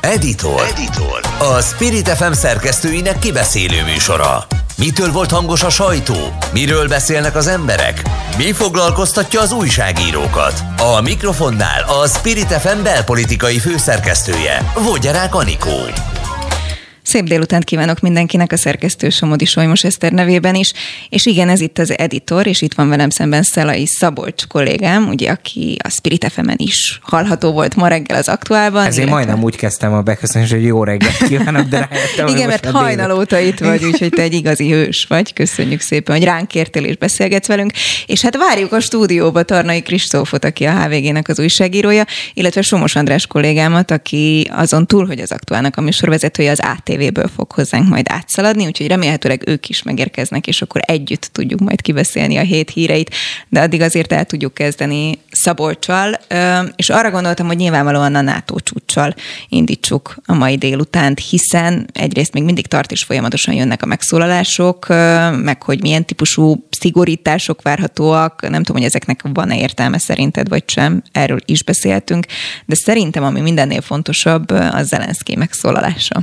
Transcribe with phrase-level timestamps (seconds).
[0.00, 0.62] Editor.
[0.70, 1.20] Editor.
[1.38, 4.46] A Spirit FM szerkesztőinek kibeszélő műsora.
[4.78, 6.14] Mitől volt hangos a sajtó?
[6.52, 8.02] Miről beszélnek az emberek?
[8.36, 10.62] Mi foglalkoztatja az újságírókat?
[10.96, 15.78] A mikrofonnál a Spirit FM belpolitikai főszerkesztője, Vogyarák Anikó.
[17.10, 20.72] Szép délutánt kívánok mindenkinek a szerkesztő Somodi Solymos Eszter nevében is.
[21.08, 25.30] És igen, ez itt az editor, és itt van velem szemben Szelai Szabolcs kollégám, ugye,
[25.30, 28.80] aki a Spirit fm is hallható volt ma reggel az aktuálban.
[28.80, 29.14] Ezért illetve...
[29.14, 33.38] majdnem úgy kezdtem a beköszönést, hogy jó reggelt kívánok, de rájöttem, Igen, mert hajnal óta
[33.38, 35.32] itt vagy, úgyhogy te egy igazi hős vagy.
[35.32, 37.72] Köszönjük szépen, hogy ránk kértél és beszélgetsz velünk.
[38.06, 43.26] És hát várjuk a stúdióba Tarnai Kristófot, aki a HVG-nek az újságírója, illetve Somos András
[43.26, 48.06] kollégámat, aki azon túl, hogy az aktuálnak a műsorvezetője, az ATV tévéből fog hozzánk majd
[48.08, 53.14] átszaladni, úgyhogy remélhetőleg ők is megérkeznek, és akkor együtt tudjuk majd kibeszélni a hét híreit,
[53.48, 56.20] de addig azért el tudjuk kezdeni Szabolcsal,
[56.76, 59.14] és arra gondoltam, hogy nyilvánvalóan a NATO csúccsal
[59.48, 64.86] indítsuk a mai délutánt, hiszen egyrészt még mindig tart és folyamatosan jönnek a megszólalások,
[65.42, 71.02] meg hogy milyen típusú szigorítások várhatóak, nem tudom, hogy ezeknek van-e értelme szerinted, vagy sem,
[71.12, 72.26] erről is beszéltünk,
[72.66, 76.22] de szerintem ami mindennél fontosabb, az Zelenszky megszólalása.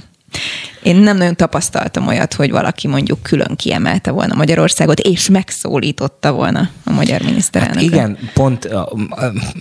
[0.83, 6.69] Én nem nagyon tapasztaltam olyat, hogy valaki mondjuk külön kiemelte volna Magyarországot, és megszólította volna
[6.84, 7.75] a magyar miniszterelnök.
[7.75, 8.69] Hát igen, pont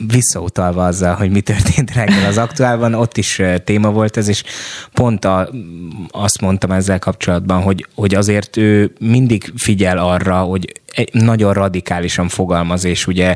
[0.06, 4.42] visszautalva azzal, hogy mi történt reggel az aktuálban, ott is téma volt ez, és
[4.92, 5.48] pont a,
[6.10, 10.72] azt mondtam ezzel kapcsolatban, hogy, hogy azért ő mindig figyel arra, hogy
[11.12, 13.34] nagyon radikálisan fogalmaz, és ugye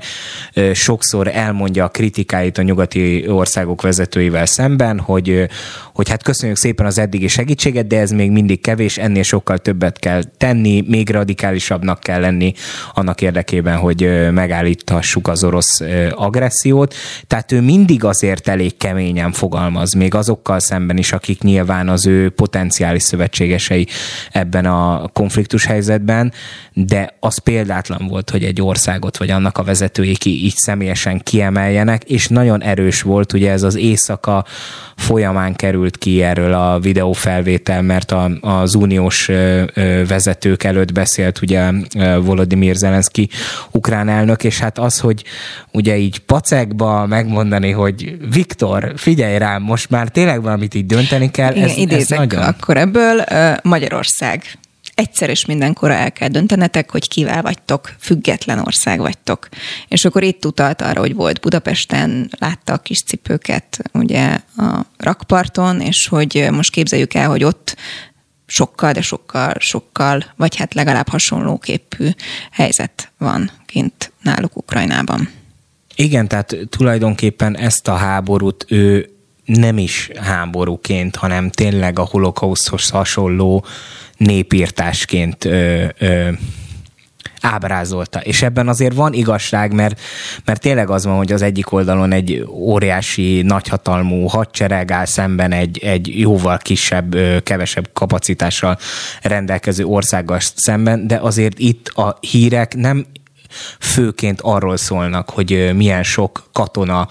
[0.72, 5.48] sokszor elmondja a kritikáit a nyugati országok vezetőivel szemben, hogy,
[5.94, 9.98] hogy hát köszönjük szépen az eddigi segítséget, de ez még mindig kevés, ennél sokkal többet
[9.98, 12.53] kell tenni, még radikálisabbnak kell lenni
[12.94, 16.94] annak érdekében, hogy megállíthassuk az orosz agressziót.
[17.27, 22.31] Tehát ő mindig azért elég keményen fogalmaz, még azokkal szemben is, akik nyilván az ő
[22.31, 23.86] potenciális szövetségesei
[24.33, 26.33] ebben a konfliktus helyzetben,
[26.86, 32.04] de az példátlan volt, hogy egy országot vagy annak a vezetői ki így személyesen kiemeljenek,
[32.04, 34.44] és nagyon erős volt, ugye ez az éjszaka
[34.97, 39.31] folyamán került ki erről a videófelvétel, mert a, az uniós
[40.09, 41.71] vezetők előtt beszélt ugye
[42.21, 43.28] Volodymyr Zelenszky
[43.71, 45.25] ukrán elnök, és hát az, hogy
[45.72, 51.54] ugye így pacekba megmondani, hogy Viktor, figyelj rám, most már tényleg valamit így dönteni kell.
[51.54, 52.43] Igen, ez, idézek ez nagyon...
[52.43, 53.25] akkor ebből
[53.62, 54.43] Magyarország
[54.95, 59.49] egyszer és mindenkor el kell döntenetek, hogy kivel vagytok, független ország vagytok.
[59.89, 65.81] És akkor itt utalt arra, hogy volt Budapesten, látta a kis cipőket ugye a rakparton,
[65.81, 67.77] és hogy most képzeljük el, hogy ott
[68.47, 72.09] sokkal, de sokkal, sokkal, vagy hát legalább hasonlóképű
[72.51, 75.28] helyzet van kint náluk Ukrajnában.
[75.95, 79.11] Igen, tehát tulajdonképpen ezt a háborút ő
[79.59, 83.65] nem is háborúként, hanem tényleg a holokauszhoz hasonló
[84.16, 86.28] népírtásként ö, ö,
[87.41, 88.21] ábrázolta.
[88.21, 90.00] És ebben azért van igazság, mert,
[90.44, 95.78] mert tényleg az van, hogy az egyik oldalon egy óriási, nagyhatalmú hadsereg áll szemben egy,
[95.78, 98.78] egy jóval kisebb, kevesebb kapacitással
[99.22, 103.06] rendelkező országgal szemben, de azért itt a hírek nem
[103.78, 107.09] főként arról szólnak, hogy milyen sok katona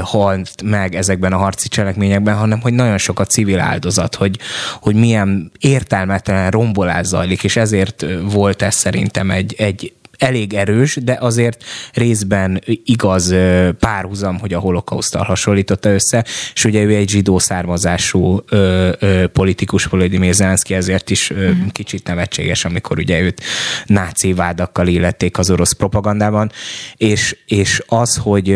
[0.00, 4.38] halt meg ezekben a harci cselekményekben, hanem hogy nagyon sok a civil áldozat, hogy,
[4.80, 11.16] hogy milyen értelmetlen rombolás zajlik, és ezért volt ez szerintem egy, egy elég erős, de
[11.20, 13.34] azért részben igaz
[13.78, 19.84] párhuzam, hogy a holokausztal hasonlította össze, és ugye ő egy zsidó származású ö, ö, politikus,
[19.84, 21.72] Volodymyr Zelenszky, ezért is ö, uh-huh.
[21.72, 23.40] kicsit nevetséges, amikor ugye őt
[23.86, 26.52] náci vádakkal illették az orosz propagandában,
[26.96, 28.54] és, és az, hogy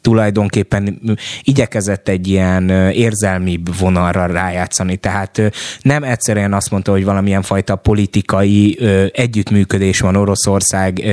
[0.00, 1.00] tulajdonképpen
[1.42, 4.96] igyekezett egy ilyen érzelmi vonalra rájátszani.
[4.96, 5.40] Tehát
[5.82, 8.78] nem egyszerűen azt mondta, hogy valamilyen fajta politikai
[9.12, 11.04] együttműködés van Oroszország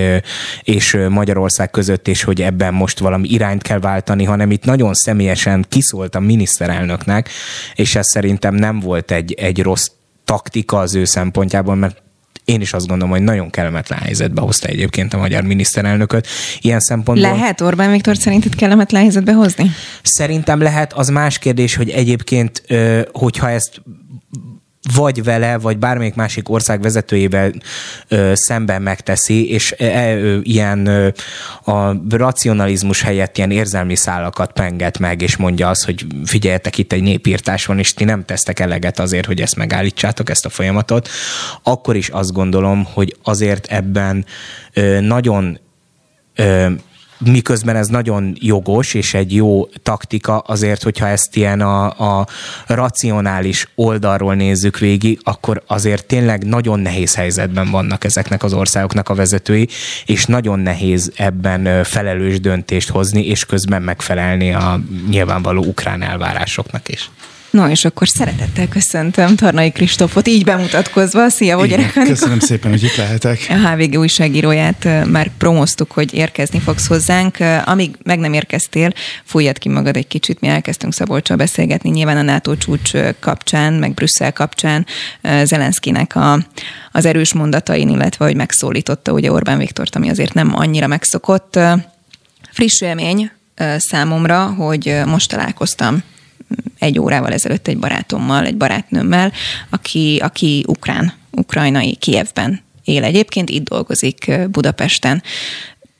[0.63, 5.65] és Magyarország között, és hogy ebben most valami irányt kell váltani, hanem itt nagyon személyesen
[5.69, 7.29] kiszólt a miniszterelnöknek,
[7.75, 9.87] és ez szerintem nem volt egy, egy rossz
[10.25, 12.03] taktika az ő szempontjából, mert
[12.45, 16.27] én is azt gondolom, hogy nagyon kellemetlen helyzetbe hozta egyébként a magyar miniszterelnököt.
[16.59, 17.31] Ilyen szempontból...
[17.31, 19.71] Lehet Orbán Viktor itt kellemetlen helyzetbe hozni?
[20.01, 20.93] Szerintem lehet.
[20.93, 22.63] Az más kérdés, hogy egyébként,
[23.11, 23.81] hogyha ezt
[24.93, 27.51] vagy vele, vagy bármelyik másik ország vezetőjével
[28.07, 31.07] ö, szemben megteszi, és e, e, ö, ilyen ö,
[31.71, 37.01] a racionalizmus helyett ilyen érzelmi szálakat penget meg, és mondja azt, hogy figyeljetek, itt egy
[37.01, 41.09] népírtás van, és ti nem tesztek eleget azért, hogy ezt megállítsátok, ezt a folyamatot,
[41.63, 44.25] akkor is azt gondolom, hogy azért ebben
[44.73, 45.59] ö, nagyon
[46.35, 46.71] ö,
[47.17, 51.85] miközben ez nagyon jogos és egy jó taktika, azért, hogyha ezt ilyen a,
[52.19, 52.27] a
[52.67, 59.15] racionális oldalról nézzük végig, akkor azért tényleg nagyon nehéz helyzetben vannak ezeknek az országoknak a
[59.15, 59.67] vezetői,
[60.05, 64.79] és nagyon nehéz ebben felelős döntést hozni, és közben megfelelni a
[65.09, 67.09] nyilvánvaló ukrán elvárásoknak is.
[67.55, 71.29] No, és akkor szeretettel köszöntöm Tarnai Kristófot, így bemutatkozva.
[71.29, 73.45] Szia, hogy Igen, Köszönöm szépen, hogy itt lehetek.
[73.49, 77.37] A HVG újságíróját már promoztuk, hogy érkezni fogsz hozzánk.
[77.65, 78.93] Amíg meg nem érkeztél,
[79.23, 83.93] fújjad ki magad egy kicsit, mi elkezdtünk Szabolcsal beszélgetni, nyilván a NATO csúcs kapcsán, meg
[83.93, 84.85] Brüsszel kapcsán
[85.43, 86.39] Zelenszkinek a,
[86.91, 91.59] az erős mondatain, illetve hogy megszólította ugye Orbán Viktort, ami azért nem annyira megszokott.
[92.51, 93.31] Friss élmény
[93.77, 96.03] számomra, hogy most találkoztam
[96.79, 99.31] egy órával ezelőtt egy barátommal, egy barátnőmmel,
[99.69, 105.23] aki, aki ukrán, ukrajnai Kievben él egyébként, itt dolgozik Budapesten.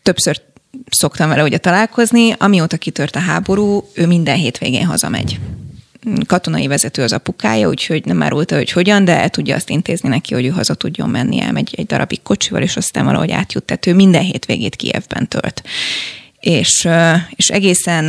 [0.03, 0.42] Többször
[0.89, 5.39] szoktam vele ugye találkozni, amióta kitört a háború, ő minden hétvégén hazamegy
[6.25, 10.33] katonai vezető az apukája, úgyhogy nem árulta, hogy hogyan, de el tudja azt intézni neki,
[10.33, 13.63] hogy ő haza tudjon menni, elmegy egy darabig kocsival, és aztán valahogy átjut.
[13.63, 15.63] Tehát ő minden hétvégét Kievben tölt.
[16.39, 16.88] És,
[17.36, 18.06] és egészen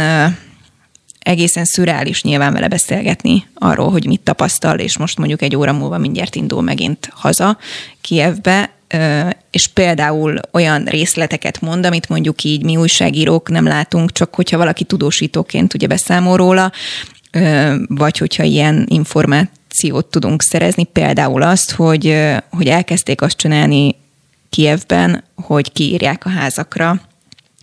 [1.26, 5.98] egészen szürreális nyilván vele beszélgetni arról, hogy mit tapasztal, és most mondjuk egy óra múlva
[5.98, 7.58] mindjárt indul megint haza
[8.00, 8.70] Kievbe,
[9.50, 14.84] és például olyan részleteket mond, amit mondjuk így mi újságírók nem látunk, csak hogyha valaki
[14.84, 16.72] tudósítóként ugye beszámol róla,
[17.86, 22.16] vagy hogyha ilyen információt tudunk szerezni, például azt, hogy,
[22.50, 23.94] hogy elkezdték azt csinálni
[24.50, 27.00] Kievben, hogy kiírják a házakra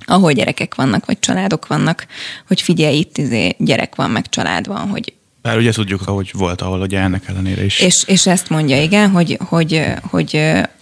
[0.06, 2.06] ahol gyerekek vannak, vagy családok vannak,
[2.48, 5.14] hogy figyelj, itt izé gyerek van, meg család van, hogy
[5.44, 7.80] bár ugye tudjuk, ahogy volt, ahol ugye ennek ellenére is.
[7.80, 9.38] És, és ezt mondja, igen, hogy...
[9.50, 10.36] hogy, hogy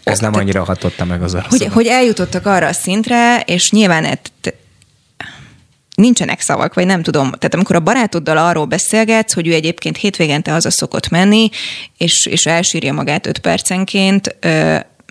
[0.04, 4.32] Ez nem annyira hatotta meg az hogy, hogy eljutottak arra a szintre, és nyilván et,
[5.96, 7.32] nincsenek szavak, vagy nem tudom.
[7.32, 11.50] Tehát amikor a barátoddal arról beszélgetsz, hogy ő egyébként hétvégente haza szokott menni,
[11.98, 14.36] és, és elsírja magát öt percenként,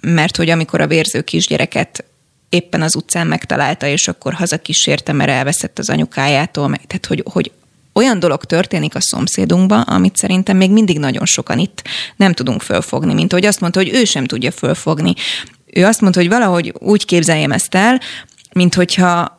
[0.03, 2.05] mert hogy amikor a vérző kisgyereket
[2.51, 6.77] éppen az utcán megtalálta, és akkor hazakísérte, mert elveszett az anyukájától.
[6.87, 7.53] Tehát, hogy, hogy
[7.93, 11.83] olyan dolog történik a szomszédunkban, amit szerintem még mindig nagyon sokan itt
[12.17, 15.15] nem tudunk fölfogni, mint hogy azt mondta, hogy ő sem tudja fölfogni.
[15.67, 18.01] Ő azt mondta, hogy valahogy úgy képzeljem ezt el,
[18.53, 19.39] mint hogyha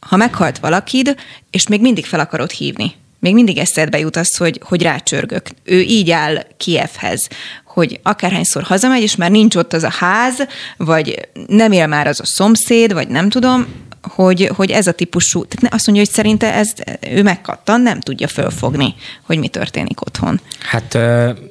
[0.00, 1.16] ha meghalt valakid,
[1.50, 2.94] és még mindig fel akarod hívni.
[3.18, 5.46] Még mindig eszedbe jut az, hogy, hogy rácsörgök.
[5.64, 7.28] Ő így áll Kievhez,
[7.76, 10.46] hogy akárhányszor hazamegy, és már nincs ott az a ház,
[10.76, 13.66] vagy nem él már az a szomszéd, vagy nem tudom,
[14.02, 18.28] hogy, hogy ez a típusú, tehát azt mondja, hogy szerinte ez, ő megkattan, nem tudja
[18.28, 20.40] fölfogni, hogy mi történik otthon.
[20.58, 20.98] Hát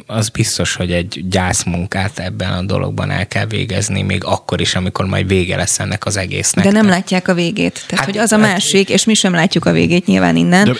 [0.07, 5.05] az biztos, hogy egy gyászmunkát ebben a dologban el kell végezni, még akkor is, amikor
[5.05, 6.65] majd vége lesz ennek az egésznek.
[6.65, 7.83] De nem látják a végét.
[7.87, 10.65] Tehát, hát, hogy az a hát, másik, és mi sem látjuk a végét nyilván innen.
[10.65, 10.73] De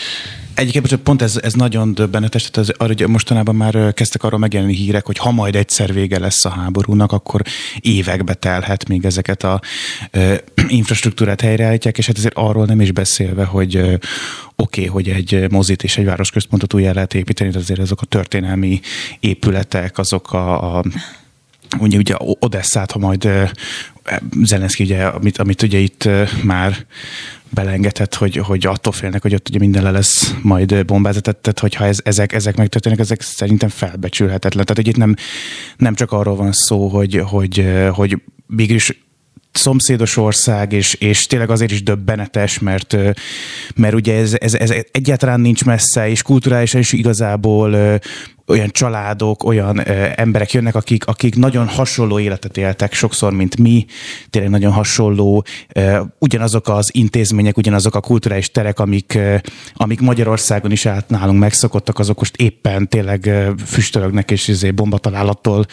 [0.56, 5.06] Egyébként pont ez, ez nagyon döbbenetes, tehát az, hogy mostanában már kezdtek arról megjelenni hírek,
[5.06, 7.42] hogy ha majd egyszer vége lesz a háborúnak, akkor
[7.80, 9.62] évekbe telhet, még ezeket a
[10.12, 10.36] ö,
[10.68, 14.00] infrastruktúrát helyreállítják, és hát ezért arról nem is beszélve, hogy oké,
[14.56, 18.80] okay, hogy egy mozit és egy városközpontot újjá lehet építeni, de azért azok a történelmi
[19.20, 20.84] épületek, azok a, a
[21.80, 23.30] ugye, ugye Odesszát, ha majd
[24.44, 26.10] Zelenszky, ugye, amit, amit ugye itt
[26.44, 26.86] már
[27.50, 31.86] belengedett, hogy, hogy attól félnek, hogy ott ugye minden le lesz majd bombázat, tehát hogyha
[31.86, 34.66] ez, ezek, ezek megtörténnek, ezek szerintem felbecsülhetetlen.
[34.66, 35.16] Tehát hogy itt nem,
[35.78, 39.05] nem csak arról van szó, hogy, hogy, hogy mégis
[39.58, 42.98] szomszédos ország, és, és tényleg azért is döbbenetes, mert,
[43.76, 48.00] mert ugye ez, ez, ez egyáltalán nincs messze, és kulturálisan is igazából
[48.48, 53.86] olyan családok, olyan ö, emberek jönnek, akik, akik nagyon hasonló életet éltek sokszor, mint mi,
[54.30, 59.36] tényleg nagyon hasonló, ö, ugyanazok az intézmények, ugyanazok a kulturális terek, amik, ö,
[59.74, 65.66] amik Magyarországon is át nálunk megszokottak, azok most éppen tényleg ö, füstölögnek, és izé bombatalálattól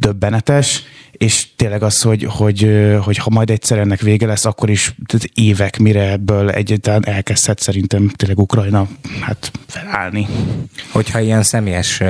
[0.00, 0.82] döbbenetes,
[1.18, 2.70] és tényleg az, hogy, hogy,
[3.02, 7.60] hogy ha majd egyszer ennek vége lesz, akkor is tehát évek, mire ebből egyáltalán elkezdhet
[7.60, 8.88] szerintem tényleg Ukrajna
[9.20, 10.26] hát felállni.
[10.90, 12.00] Hogyha ilyen személyes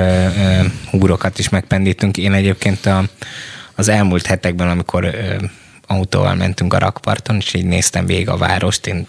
[0.89, 3.03] húrokat is megpendítünk, én egyébként a,
[3.75, 5.15] az elmúlt hetekben, amikor
[5.87, 9.07] autóval mentünk a rakparton, és így néztem végig a várost, én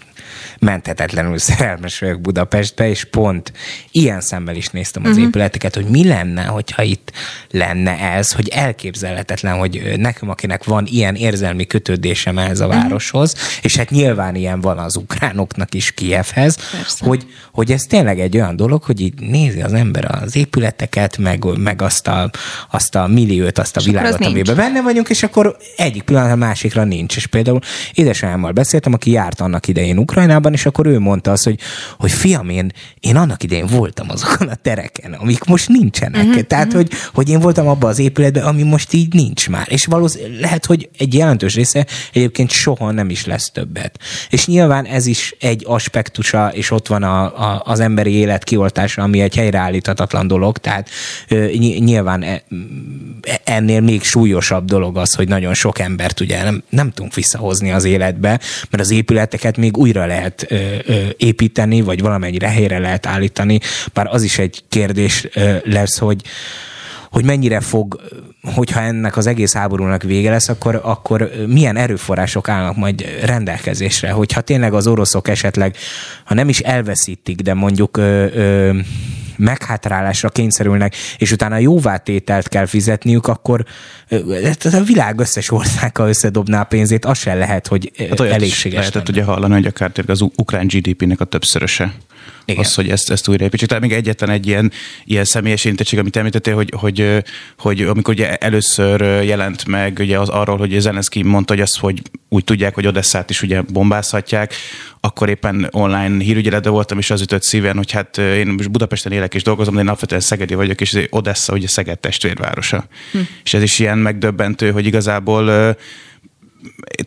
[0.59, 3.51] menthetetlenül szerelmes vagyok Budapestbe, és pont
[3.91, 5.25] ilyen szemmel is néztem az uh-huh.
[5.25, 7.11] épületeket, hogy mi lenne, hogyha itt
[7.51, 13.49] lenne ez, hogy elképzelhetetlen, hogy nekem, akinek van ilyen érzelmi kötődésem ehhez a városhoz, uh-huh.
[13.61, 16.57] és hát nyilván ilyen van az ukránoknak is Kievhez,
[16.99, 21.43] hogy, hogy ez tényleg egy olyan dolog, hogy így nézi az ember az épületeket, meg,
[21.57, 22.29] meg azt, a,
[22.71, 26.35] azt a milliót, azt a és világot, amiben benne vagyunk, és akkor egyik pillanat a
[26.35, 27.15] másikra nincs.
[27.15, 27.59] És például
[27.93, 29.97] édesanyámmal beszéltem, aki járt annak idején
[30.47, 31.59] Ukrajnában, és akkor ő mondta azt, hogy,
[31.97, 36.23] hogy fiam, én, én annak idején voltam azokon a tereken, amik most nincsenek.
[36.23, 36.81] Uh-huh, Tehát, uh-huh.
[36.81, 39.67] Hogy, hogy én voltam abban az épületben, ami most így nincs már.
[39.69, 43.99] És valószínűleg lehet, hogy egy jelentős része egyébként soha nem is lesz többet.
[44.29, 49.01] És nyilván ez is egy aspektusa, és ott van a, a, az emberi élet kioltása,
[49.01, 50.89] ami egy helyreállíthatatlan dolog, tehát
[51.79, 52.43] nyilván e,
[53.43, 57.83] ennél még súlyosabb dolog az, hogy nagyon sok embert ugye nem, nem tudunk visszahozni az
[57.83, 58.39] életbe,
[58.69, 60.75] mert az épületeket még újra lehet ö,
[61.17, 63.59] építeni, vagy valamennyire helyre lehet állítani,
[63.93, 65.27] bár az is egy kérdés
[65.63, 66.21] lesz, hogy
[67.11, 68.01] hogy mennyire fog,
[68.41, 74.41] hogyha ennek az egész háborúnak vége lesz, akkor, akkor milyen erőforrások állnak majd rendelkezésre, hogyha
[74.41, 75.75] tényleg az oroszok esetleg,
[76.23, 78.77] ha nem is elveszítik, de mondjuk ö, ö,
[79.37, 83.65] meghátrálásra kényszerülnek, és utána jóvátételt kell fizetniük, akkor
[84.63, 88.79] a világ összes országa összedobná a pénzét, az sem lehet, hogy hát elégséges.
[88.79, 91.93] Lehetett ugye hallani, hogy akár az ukrán GDP-nek a többszöröse.
[92.45, 92.63] Igen.
[92.63, 93.67] Az, hogy ezt, ezt újraépítsük.
[93.67, 94.71] Tehát még egyetlen egy ilyen,
[95.05, 97.23] ilyen személyes érintettség, amit említettél, hogy, hogy,
[97.57, 102.01] hogy amikor ugye először jelent meg ugye az arról, hogy Zelenszky mondta, hogy azt, hogy
[102.29, 104.53] úgy tudják, hogy Odesszát is ugye bombázhatják,
[104.99, 109.33] akkor éppen online hírügyeletben voltam, és az ütött szíven, hogy hát én most Budapesten élek
[109.33, 112.87] és dolgozom, de én alapvetően Szegedi vagyok, és Odessa ugye Szeged testvérvárosa.
[113.11, 113.19] Hm.
[113.43, 115.75] És ez is ilyen megdöbbentő, hogy igazából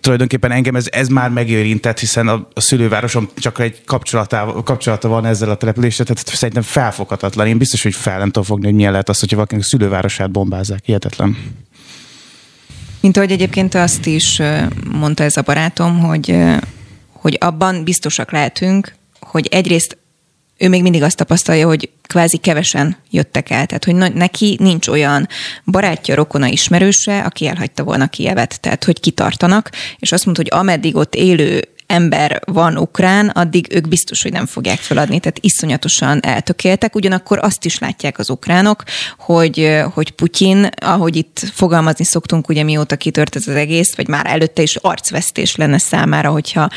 [0.00, 5.50] tulajdonképpen engem ez, ez már megérintett, hiszen a, a szülővárosom csak egy kapcsolata van ezzel
[5.50, 7.46] a településsel, tehát szerintem felfoghatatlan.
[7.46, 10.30] Én biztos, hogy fel nem tudom fogni, hogy milyen lehet az, hogyha valakinek a szülővárosát
[10.30, 10.84] bombázzák.
[10.84, 11.36] Hihetetlen.
[13.00, 14.42] Mint ahogy egyébként azt is
[14.90, 16.36] mondta ez a barátom, hogy,
[17.12, 19.96] hogy abban biztosak lehetünk, hogy egyrészt
[20.60, 23.66] ő még mindig azt tapasztalja, hogy kvázi kevesen jöttek el.
[23.66, 25.28] Tehát, hogy neki nincs olyan
[25.64, 28.60] barátja, rokona, ismerőse, aki elhagyta volna Kievet.
[28.60, 33.88] Tehát, hogy kitartanak, és azt mondta, hogy ameddig ott élő ember van ukrán, addig ők
[33.88, 36.94] biztos, hogy nem fogják feladni, tehát iszonyatosan eltökéltek.
[36.94, 38.82] Ugyanakkor azt is látják az ukránok,
[39.18, 44.26] hogy, hogy Putyin, ahogy itt fogalmazni szoktunk, ugye mióta kitört ez az egész, vagy már
[44.26, 46.70] előtte is arcvesztés lenne számára, hogyha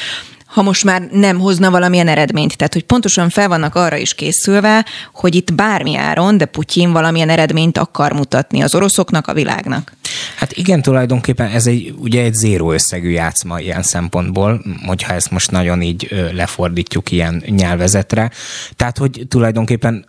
[0.54, 2.58] ha most már nem hozna valamilyen eredményt.
[2.58, 7.30] Tehát, hogy pontosan fel vannak arra is készülve, hogy itt bármi áron, de Putyin valamilyen
[7.30, 9.94] eredményt akar mutatni az oroszoknak, a világnak.
[10.36, 15.52] Hát igen, tulajdonképpen ez egy, ugye egy zéró összegű játszma ilyen szempontból, hogyha ezt most
[15.52, 18.32] nagyon így lefordítjuk ilyen nyelvezetre.
[18.76, 20.06] Tehát, hogy tulajdonképpen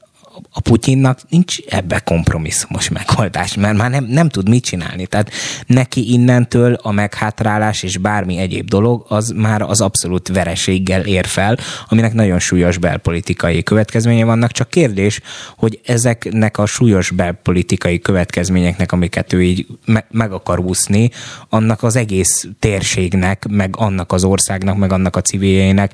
[0.50, 5.06] a Putyinnak nincs ebbe kompromisszumos megoldás, mert már nem, nem tud mit csinálni.
[5.06, 5.30] Tehát
[5.66, 11.58] neki innentől a meghátrálás és bármi egyéb dolog, az már az abszolút vereséggel ér fel,
[11.88, 14.50] aminek nagyon súlyos belpolitikai következménye vannak.
[14.50, 15.20] Csak kérdés,
[15.56, 21.10] hogy ezeknek a súlyos belpolitikai következményeknek, amiket ő így me- meg akar úszni,
[21.48, 25.92] annak az egész térségnek, meg annak az országnak, meg annak a civiljeinek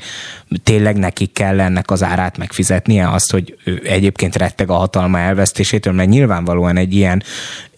[0.62, 5.92] tényleg nekik kell ennek az árát megfizetnie, azt, hogy ő egyébként retteg a hatalma elvesztésétől,
[5.92, 7.22] mert nyilvánvalóan egy ilyen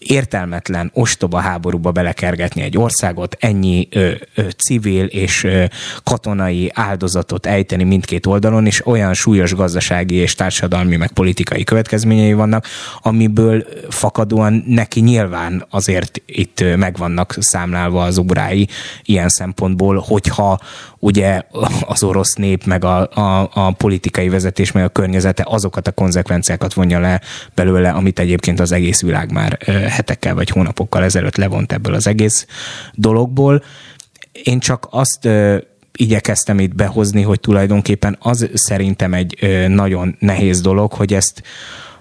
[0.05, 5.63] értelmetlen, ostoba háborúba belekergetni egy országot, ennyi ö, ö, civil és ö,
[6.03, 12.67] katonai áldozatot ejteni mindkét oldalon, és olyan súlyos gazdasági és társadalmi meg politikai következményei vannak,
[13.01, 18.67] amiből fakadóan neki nyilván azért itt megvannak számlálva az ugrái
[19.03, 20.59] ilyen szempontból, hogyha
[20.99, 21.41] ugye
[21.85, 26.73] az orosz nép, meg a, a, a politikai vezetés, meg a környezete azokat a konzekvenciákat
[26.73, 27.21] vonja le
[27.55, 29.57] belőle, amit egyébként az egész világ már
[29.93, 32.47] hetekkel vagy hónapokkal ezelőtt levont ebből az egész
[32.93, 33.63] dologból.
[34.43, 35.29] Én csak azt
[35.97, 41.43] igyekeztem itt behozni, hogy tulajdonképpen az szerintem egy nagyon nehéz dolog, hogy ezt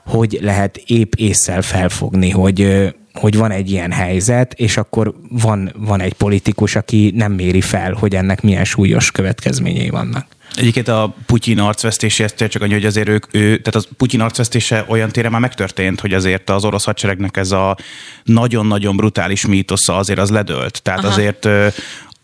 [0.06, 6.00] hogy lehet épp észsel felfogni, hogy hogy van egy ilyen helyzet, és akkor van, van
[6.00, 10.26] egy politikus, aki nem méri fel, hogy ennek milyen súlyos következményei vannak.
[10.56, 14.84] Egyébként a Putyin arcvesztése, ezt csak annyi, hogy azért ők, ő, tehát a Putyin arcvesztése
[14.88, 17.76] olyan téren már megtörtént, hogy azért az orosz hadseregnek ez a
[18.24, 20.82] nagyon-nagyon brutális mítosza azért az ledőlt.
[20.82, 21.12] Tehát Aha.
[21.12, 21.48] azért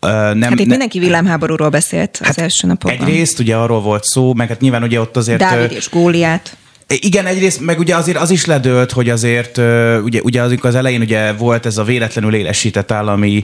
[0.01, 3.07] Uh, nem, hát itt ne, mindenki villámháborúról beszélt az hát első napokban.
[3.07, 5.39] Egyrészt ugye arról volt szó, meg hát nyilván ugye ott azért...
[5.39, 6.57] Dávid és Góliát.
[6.93, 9.57] Igen, egyrészt, meg ugye azért az is ledőlt, hogy azért
[10.03, 13.43] ugye, ugye az, az elején ugye volt ez a véletlenül élesített állami,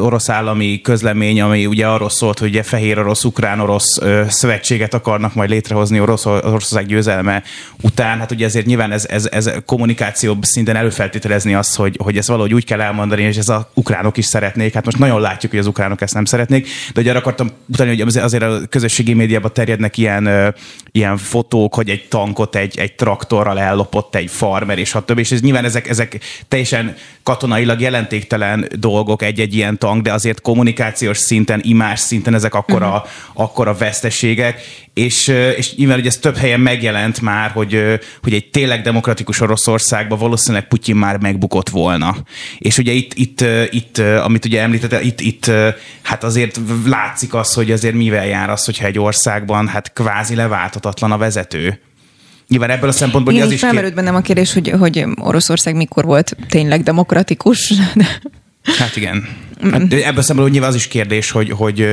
[0.00, 3.98] orosz állami közlemény, ami ugye arról szólt, hogy ugye fehér orosz, ukrán orosz
[4.28, 7.42] szövetséget akarnak majd létrehozni orosz, Oroszország győzelme
[7.80, 8.18] után.
[8.18, 12.54] Hát ugye ezért nyilván ez, ez, ez kommunikáció szinten előfeltételezni azt, hogy, hogy ezt valahogy
[12.54, 14.74] úgy kell elmondani, és ez a ukránok is szeretnék.
[14.74, 18.02] Hát most nagyon látjuk, hogy az ukránok ezt nem szeretnék, de ugye arra akartam utáni,
[18.02, 20.54] hogy azért a közösségi médiában terjednek ilyen,
[20.92, 25.18] ilyen fotók, hogy egy tankot egy, egy traktorral ellopott egy farmer, és stb.
[25.18, 31.18] És ez nyilván ezek, ezek teljesen katonailag jelentéktelen dolgok egy-egy ilyen tank, de azért kommunikációs
[31.18, 33.08] szinten, imás szinten ezek akkora, uh-huh.
[33.32, 34.60] akkora veszteségek,
[34.94, 40.18] és, és nyilván hogy ez több helyen megjelent már, hogy, hogy egy tényleg demokratikus Oroszországban
[40.18, 42.16] valószínűleg Putyin már megbukott volna.
[42.58, 45.50] És ugye itt, itt, itt amit ugye említette, itt, itt
[46.02, 51.12] hát azért látszik az, hogy azért mivel jár az, hogyha egy országban hát kvázi leváltatatlan
[51.12, 51.80] a vezető.
[52.52, 53.60] Nyilván ebből a szempontból Igen, az is...
[53.60, 57.72] felmerült bennem a kérdés, hogy, hogy Oroszország mikor volt tényleg demokratikus.
[58.78, 59.28] Hát igen.
[59.70, 61.88] Hát ebből a szempontból nyilván az is kérdés, hogy, hogy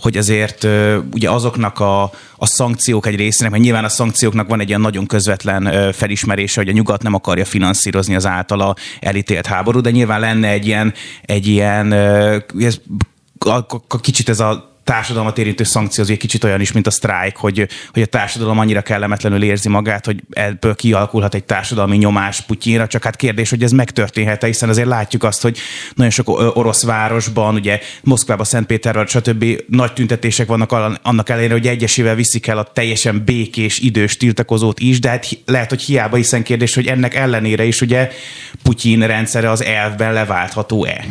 [0.00, 0.66] hogy azért
[1.12, 2.02] ugye azoknak a,
[2.36, 6.68] a szankciók egy részének, mert nyilván a szankcióknak van egy ilyen nagyon közvetlen felismerése, hogy
[6.68, 11.46] a nyugat nem akarja finanszírozni az általa elítélt háború, de nyilván lenne egy ilyen, egy
[11.46, 12.80] ilyen ez,
[14.00, 17.68] kicsit ez a társadalmat érintő szankció az egy kicsit olyan is, mint a sztrájk, hogy,
[17.92, 23.04] hogy a társadalom annyira kellemetlenül érzi magát, hogy ebből kialakulhat egy társadalmi nyomás Putyinra, csak
[23.04, 25.58] hát kérdés, hogy ez megtörténhet hiszen azért látjuk azt, hogy
[25.94, 29.44] nagyon sok orosz városban, ugye Moszkvában, Szentpéterben, stb.
[29.66, 30.72] nagy tüntetések vannak
[31.02, 35.68] annak ellenére, hogy egyesével viszik el a teljesen békés, idős tiltakozót is, de hát lehet,
[35.68, 38.10] hogy hiába, hiszen kérdés, hogy ennek ellenére is ugye
[38.62, 41.04] Putyin rendszere az elvben leváltható-e.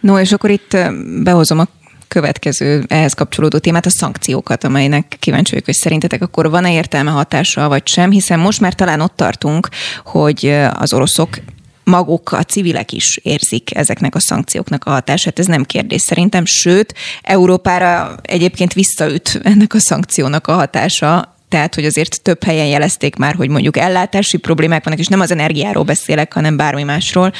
[0.00, 0.76] No, és akkor itt
[1.22, 1.68] behozom a
[2.08, 7.68] következő ehhez kapcsolódó témát, a szankciókat, amelynek kíváncsi vagyok, hogy szerintetek akkor van-e értelme hatása,
[7.68, 9.68] vagy sem, hiszen most már talán ott tartunk,
[10.04, 11.38] hogy az oroszok
[11.84, 16.94] maguk, a civilek is érzik ezeknek a szankcióknak a hatását, ez nem kérdés szerintem, sőt,
[17.22, 23.34] Európára egyébként visszaüt ennek a szankciónak a hatása, tehát, hogy azért több helyen jelezték már,
[23.34, 27.32] hogy mondjuk ellátási problémák vannak, és nem az energiáról beszélek, hanem bármi másról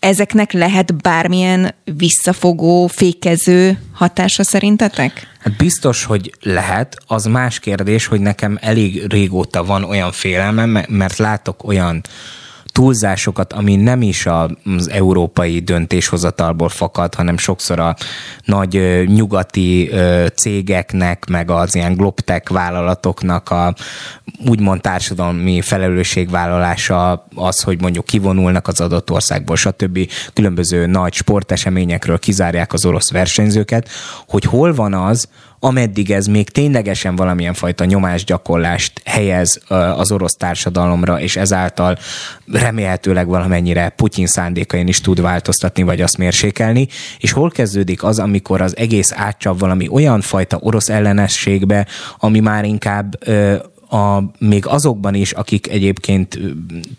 [0.00, 5.26] ezeknek lehet bármilyen visszafogó, fékező hatása szerintetek?
[5.38, 6.96] Hát biztos, hogy lehet.
[7.06, 12.02] Az más kérdés, hogy nekem elég régóta van olyan félelmem, mert látok olyan
[12.72, 17.96] túlzásokat, ami nem is az európai döntéshozatalból fakad, hanem sokszor a
[18.44, 19.90] nagy nyugati
[20.34, 23.74] cégeknek, meg az ilyen globtech vállalatoknak a
[24.46, 29.98] úgymond társadalmi felelősségvállalása az, hogy mondjuk kivonulnak az adott országból, stb.
[30.32, 33.88] Különböző nagy sporteseményekről kizárják az orosz versenyzőket,
[34.28, 35.28] hogy hol van az,
[35.60, 39.60] ameddig ez még ténylegesen valamilyen fajta nyomásgyakorlást helyez
[39.96, 41.98] az orosz társadalomra, és ezáltal
[42.52, 48.60] remélhetőleg valamennyire Putyin szándékain is tud változtatni, vagy azt mérsékelni, és hol kezdődik az, amikor
[48.60, 51.86] az egész átcsap valami olyan fajta orosz ellenességbe,
[52.18, 53.18] ami már inkább
[53.90, 56.38] a, még azokban is, akik egyébként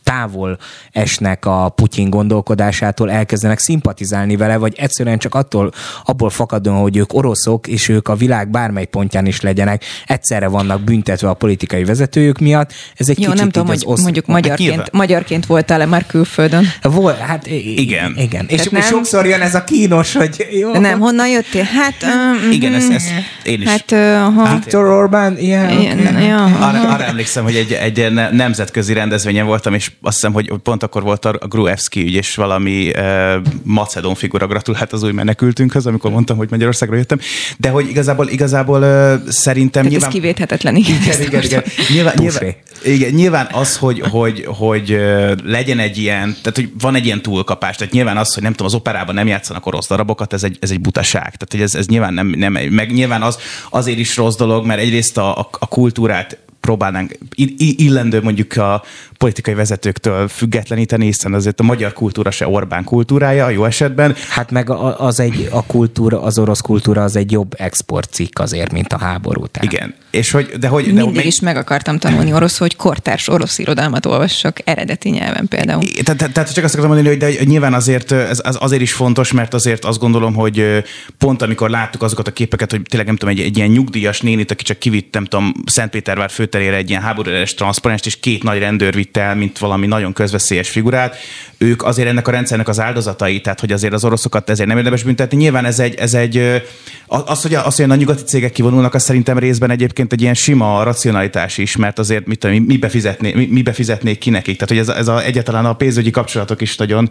[0.04, 0.58] távol
[0.92, 5.72] esnek a Putyin gondolkodásától, elkezdenek szimpatizálni vele, vagy egyszerűen csak attól,
[6.06, 10.82] abból fakadóan, hogy ők oroszok, és ők a világ bármely pontján is legyenek, egyszerre vannak
[10.82, 12.74] büntetve a politikai vezetőjük miatt.
[12.96, 14.02] Ez egy Jó, kicsit nem tudom, hogy osz...
[14.02, 16.66] mondjuk hát magyarként, hát magyarként voltál-e már külföldön?
[16.82, 18.14] Volt, hát igen.
[18.18, 18.46] igen.
[18.48, 18.82] És nem...
[18.82, 20.72] sokszor jön ez a kínos, hogy jó.
[20.72, 21.64] Nem, honnan jöttél?
[21.64, 21.96] Hát...
[22.04, 23.10] Um, igen, ezt, ezt
[23.44, 23.68] én is.
[23.68, 24.54] Hát, uh, ha...
[24.54, 26.26] Viktor Orbán, yeah, okay.
[26.26, 30.84] ja, arra, arra emlékszem, hogy egy, egy nemzetközi rendezvényen voltam, és azt hiszem, hogy pont
[30.84, 36.12] akkor volt a Gruevski ügy, és valami uh, macedón figura gratulált az új menekültünkhöz, amikor
[36.12, 37.20] mondtam, hogy Magyarországra jöttem.
[37.58, 39.72] De hogy igazából, igazából uh, szerintem...
[39.72, 40.96] Tehát nyilván, ez kivéthetetlen, igen.
[41.02, 41.64] Igen, igen, igen.
[41.90, 46.96] Nyilván, nyilván, igen, nyilván az, hogy, hogy, hogy uh, legyen egy ilyen, tehát hogy van
[46.96, 50.34] egy ilyen túlkapás, tehát nyilván az, hogy nem tudom, az operában nem játszanak orosz darabokat,
[50.34, 51.22] ez egy, ez egy butaság.
[51.22, 53.38] Tehát, hogy ez, ez nyilván nem, nem, meg nyilván az
[53.70, 57.18] azért is rossz dolog, mert egyrészt a, a, a kultúrát próbálnánk
[57.58, 58.84] illendő mondjuk a
[59.22, 64.16] politikai vezetőktől függetleníteni, hiszen azért a magyar kultúra se Orbán kultúrája, a jó esetben.
[64.30, 68.94] Hát meg az egy, a kultúra, az orosz kultúra az egy jobb exportcikk azért, mint
[68.94, 69.46] a háború.
[69.46, 69.74] Tehát.
[69.74, 69.94] Igen.
[70.12, 74.06] És hogy, de hogy, Mindig de, is meg akartam tanulni orosz, hogy kortárs orosz irodalmat
[74.06, 75.84] olvassak eredeti nyelven például.
[76.04, 78.94] Tehát, tehát, tehát csak azt akartam mondani, hogy de nyilván azért ez az azért is
[78.94, 80.84] fontos, mert azért azt gondolom, hogy
[81.18, 84.52] pont amikor láttuk azokat a képeket, hogy tényleg nem tudom, egy, egy ilyen nyugdíjas nénit,
[84.52, 88.60] aki csak kivitt, nem tudom, Szentpétervár fő kötelére egy ilyen háborús transzparens, és két nagy
[88.60, 91.16] rendőr vitt el, mint valami nagyon közveszélyes figurát.
[91.58, 95.04] Ők azért ennek a rendszernek az áldozatai, tehát hogy azért az oroszokat ezért nem érdemes
[95.04, 95.38] büntetni.
[95.38, 96.62] Nyilván ez egy, ez egy
[97.08, 100.84] az, hogy, az, hogy a nyugati cégek kivonulnak, az szerintem részben egyébként egy ilyen sima
[100.84, 104.58] racionalitás is, mert azért mit tudom, mi, befizetné, mi, mi befizetnék ki nekik.
[104.58, 107.10] Tehát, hogy ez, a, ez a, egyáltalán a pénzügyi kapcsolatok is nagyon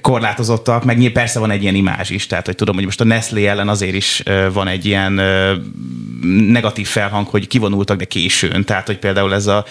[0.00, 2.26] korlátozottak, meg persze van egy ilyen imázs is.
[2.26, 5.20] Tehát, hogy tudom, hogy most a Nestlé ellen azért is van egy ilyen
[6.48, 8.64] negatív felhang, hogy kivonultak, de későn.
[8.64, 9.64] Tehát, hogy például ez a,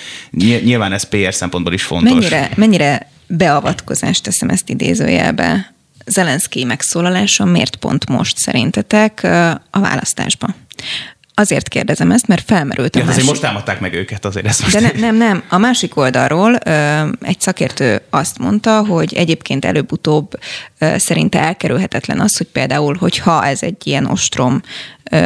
[0.63, 2.12] nyilván ez PR szempontból is fontos.
[2.12, 5.73] Mennyire, mennyire beavatkozást teszem ezt idézőjelbe
[6.05, 9.23] Zelenszky megszólalása miért pont most szerintetek
[9.69, 10.55] a választásban?
[11.33, 13.25] Azért kérdezem ezt, mert felmerült a ja, másik...
[13.25, 14.73] most támadták meg őket, azért ezt most...
[14.73, 15.43] De ne, nem, nem.
[15.49, 16.55] A másik oldalról
[17.21, 20.31] egy szakértő azt mondta, hogy egyébként előbb-utóbb
[20.79, 24.62] szerinte elkerülhetetlen az, hogy például, hogyha ez egy ilyen ostrom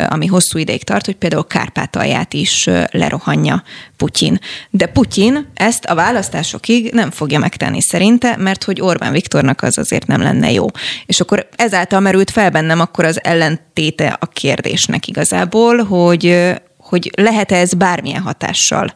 [0.08, 3.63] ami hosszú ideig tart, hogy például Kárpátalját is lerohanja
[3.98, 4.39] Putyin.
[4.69, 10.08] De Putyin ezt a választásokig nem fogja megtenni szerinte, mert hogy Orbán Viktornak az azért
[10.08, 10.65] nem lenne jó.
[11.06, 17.56] És akkor ezáltal merült fel bennem akkor az ellentéte a kérdésnek igazából, hogy, hogy lehet-e
[17.56, 18.91] ez bármilyen hatással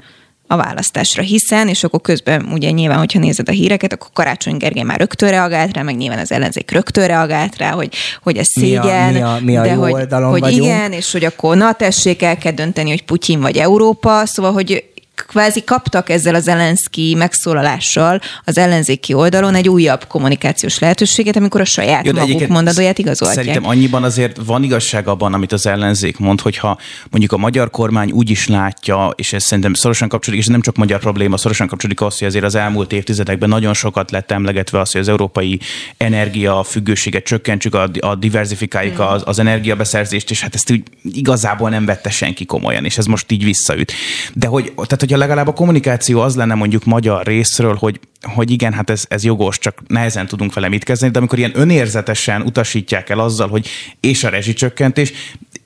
[0.47, 4.83] a választásra, hiszen, és akkor közben ugye nyilván, hogyha nézed a híreket, akkor Karácsony Gergely
[4.83, 9.13] már rögtön reagált rá, meg nyilván az ellenzék rögtön reagált rá, hogy, hogy ez szégyen,
[9.13, 12.21] mi a, mi a, mi a de hogy, hogy igen, és hogy akkor na tessék,
[12.21, 14.83] el kell dönteni, hogy Putyin vagy Európa, szóval, hogy
[15.27, 21.65] kvázi kaptak ezzel az Zelenszky megszólalással az ellenzéki oldalon egy újabb kommunikációs lehetőséget, amikor a
[21.65, 23.37] saját Jó, maguk mondadóját igazolják.
[23.37, 26.77] Szerintem annyiban azért van igazság abban, amit az ellenzék mond, hogyha
[27.09, 30.75] mondjuk a magyar kormány úgy is látja, és ez szerintem szorosan kapcsolódik, és nem csak
[30.75, 34.91] magyar probléma, szorosan kapcsolódik az, hogy azért az elmúlt évtizedekben nagyon sokat lett emlegetve az,
[34.91, 35.59] hogy az európai
[35.97, 41.85] energia függőséget csökkentsük, a, a diversifikáljuk az, az energiabeszerzést, és hát ezt úgy igazából nem
[41.85, 43.93] vette senki komolyan, és ez most így visszaüt.
[44.33, 48.73] De hogy, tehát, hogyha legalább a kommunikáció az lenne mondjuk magyar részről, hogy, hogy igen,
[48.73, 53.09] hát ez, ez jogos, csak nehezen tudunk vele mit kezdeni, de amikor ilyen önérzetesen utasítják
[53.09, 53.67] el azzal, hogy
[53.99, 55.13] és a rezsicsökkentés,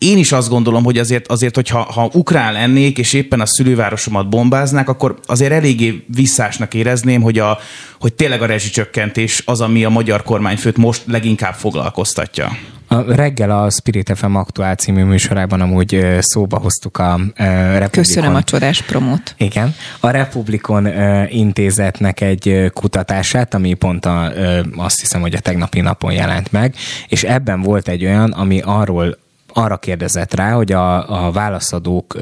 [0.02, 4.30] én is azt gondolom, hogy azért, azért hogyha ha ukrán lennék, és éppen a szülővárosomat
[4.30, 7.58] bombáznák, akkor azért eléggé visszásnak érezném, hogy, a,
[8.00, 12.52] hogy tényleg a rezsicsökkentés az, ami a magyar kormányfőt most leginkább foglalkoztatja.
[12.88, 17.90] A reggel a Spirit FM aktuál című műsorában amúgy szóba hoztuk a Republikon.
[17.90, 19.36] Köszönöm a csodás promót.
[19.38, 19.76] Igen.
[20.00, 20.88] A Republikon
[21.30, 24.32] intézetnek egy kutatását, ami pont a,
[24.76, 26.76] azt hiszem, hogy a tegnapi napon jelent meg,
[27.08, 29.18] és ebben volt egy olyan, ami arról
[29.54, 32.18] arra kérdezett rá, hogy a, a válaszadók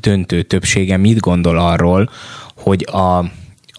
[0.00, 2.10] döntő többsége mit gondol arról,
[2.56, 3.24] hogy a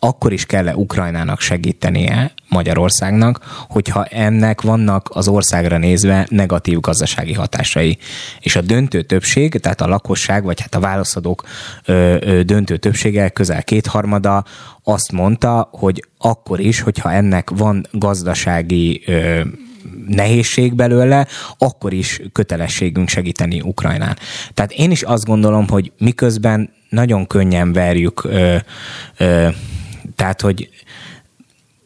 [0.06, 7.98] akkor is kell-e Ukrajnának segítenie Magyarországnak, hogyha ennek vannak az országra nézve negatív gazdasági hatásai.
[8.40, 11.44] És a döntő többség, tehát a lakosság, vagy hát a válaszadók
[11.86, 14.46] ö, ö, döntő többsége, közel kétharmada
[14.84, 19.42] azt mondta, hogy akkor is, hogyha ennek van gazdasági ö,
[20.08, 24.18] nehézség belőle, akkor is kötelességünk segíteni Ukrajnán.
[24.54, 28.56] Tehát én is azt gondolom, hogy miközben nagyon könnyen verjük ö,
[29.18, 29.48] ö,
[30.16, 30.70] tehát, hogy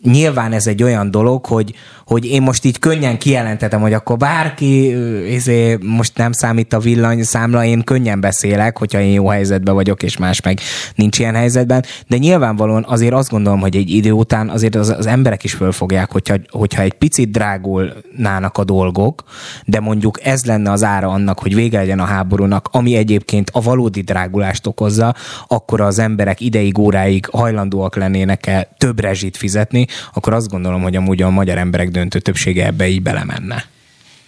[0.01, 1.73] nyilván ez egy olyan dolog, hogy,
[2.09, 4.97] hogy én most így könnyen kijelentetem, hogy akkor bárki
[5.33, 10.17] izé, most nem számít a villanyszámla, én könnyen beszélek, hogyha én jó helyzetben vagyok, és
[10.17, 10.59] más meg
[10.95, 15.05] nincs ilyen helyzetben, de nyilvánvalóan azért azt gondolom, hogy egy idő után azért az, az
[15.05, 19.23] emberek is fölfogják, hogyha, hogyha egy picit drágulnának a dolgok,
[19.65, 23.61] de mondjuk ez lenne az ára annak, hogy vége legyen a háborúnak, ami egyébként a
[23.61, 25.15] valódi drágulást okozza,
[25.47, 30.95] akkor az emberek ideig, óráig hajlandóak lennének -e több rezsit fizetni, akkor azt gondolom, hogy
[30.95, 33.65] amúgy a magyar emberek döntő többsége ebbe így belemenne.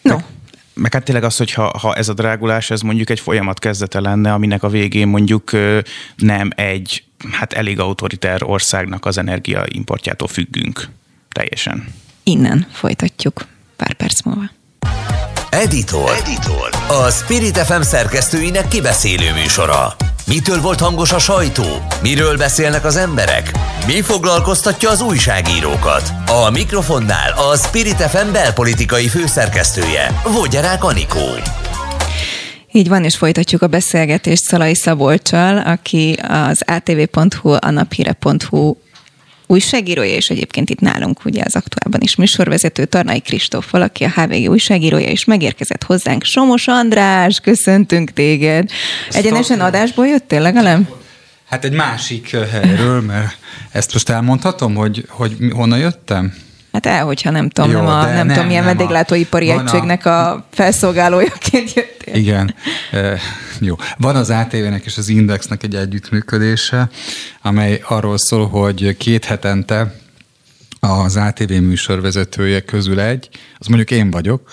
[0.02, 0.14] No.
[0.14, 0.24] Meg,
[0.74, 4.00] meg hát tényleg az, hogy ha, ha ez a drágulás, ez mondjuk egy folyamat kezdete
[4.00, 5.52] lenne, aminek a végén mondjuk
[6.16, 10.90] nem egy hát elég autoritár országnak az energiaimportjától függünk
[11.30, 11.88] teljesen.
[12.24, 14.50] Innen folytatjuk pár perc múlva.
[15.50, 16.10] Editor.
[16.10, 16.70] Editor.
[16.88, 19.96] A Spirit FM szerkesztőinek kibeszélő műsora.
[20.28, 21.64] Mitől volt hangos a sajtó?
[22.02, 23.52] Miről beszélnek az emberek?
[23.88, 26.12] Mi foglalkoztatja az újságírókat?
[26.26, 31.28] A mikrofonnál a Spirit FM belpolitikai főszerkesztője, Vogyarák Anikó.
[32.72, 38.76] Így van, és folytatjuk a beszélgetést Szalai Szabolcsal, aki az atv.hu, a naphíre.hu
[39.52, 44.50] újságírója, és egyébként itt nálunk ugye az aktuálban is műsorvezető Tarnai Kristóf, valaki a HVG
[44.50, 46.24] újságírója, és megérkezett hozzánk.
[46.24, 48.70] Somos András, köszöntünk téged.
[49.12, 51.00] Egyenesen adásból jöttél legalább?
[51.50, 53.38] Hát egy másik helyről, mert
[53.72, 56.34] ezt most elmondhatom, hogy, hogy honnan jöttem?
[56.72, 60.32] Hát el, hogyha nem tudom, Jó, nem, a, nem, nem tudom, milyen vendéglátóipari egységnek a...
[60.32, 62.16] a felszolgálójaként jöttél.
[62.16, 62.56] Igen.
[62.92, 63.20] E,
[63.60, 63.76] jó.
[63.98, 66.90] Van az ATV-nek és az Indexnek egy együttműködése,
[67.42, 69.96] amely arról szól, hogy két hetente
[70.80, 74.52] az ATV műsorvezetője közül egy, az mondjuk én vagyok,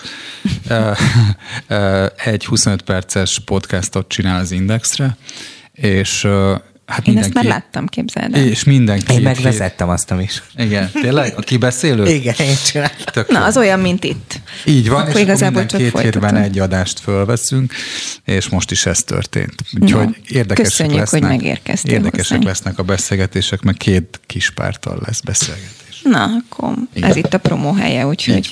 [2.15, 5.17] egy 25 perces podcastot csinál az Indexre,
[5.73, 6.27] és
[6.89, 8.41] Hát Én mindenki, ezt már láttam, képzeld el.
[8.47, 9.13] És mindenki.
[9.13, 10.43] Én megvezettem azt is.
[10.57, 11.33] Igen, tényleg?
[11.37, 12.07] A kibeszélő?
[12.07, 13.23] Igen, én csináltam.
[13.27, 14.39] Na, az olyan, mint itt.
[14.65, 16.21] Így van, akkor és igazából minden két folytatom.
[16.21, 17.73] hétben egy adást fölveszünk,
[18.25, 19.53] és most is ez történt.
[19.79, 21.21] Úgyhogy no, érdekesek köszönjük, lesznek.
[21.21, 22.43] hogy megérkeztél Érdekesek hozzánk.
[22.43, 26.01] lesznek a beszélgetések, meg két kis pártal lesz beszélgetés.
[26.03, 27.09] Na, akkor Igen.
[27.09, 28.51] ez itt a promó helye, úgyhogy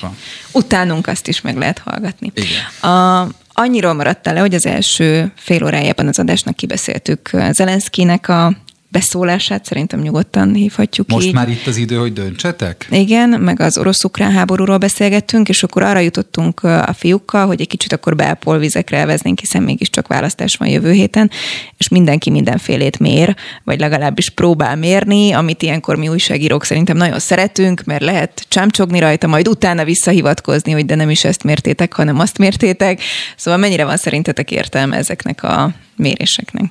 [0.52, 2.32] utánunk azt is meg lehet hallgatni.
[2.34, 2.92] Igen.
[2.92, 8.56] A, annyiról maradtál le, hogy az első fél órájában az adásnak kibeszéltük Zelenszkinek a
[8.90, 11.34] beszólását, szerintem nyugodtan hívhatjuk Most így.
[11.34, 12.86] már itt az idő, hogy döntsetek?
[12.90, 17.92] Igen, meg az orosz-ukrán háborúról beszélgettünk, és akkor arra jutottunk a fiúkkal, hogy egy kicsit
[17.92, 21.30] akkor belpolvizekre elveznénk, hiszen mégiscsak választás van jövő héten,
[21.76, 27.82] és mindenki mindenfélét mér, vagy legalábbis próbál mérni, amit ilyenkor mi újságírók szerintem nagyon szeretünk,
[27.84, 32.38] mert lehet csámcsogni rajta, majd utána visszahivatkozni, hogy de nem is ezt mértétek, hanem azt
[32.38, 33.00] mértétek.
[33.36, 36.70] Szóval mennyire van szerintetek értelme ezeknek a méréseknek?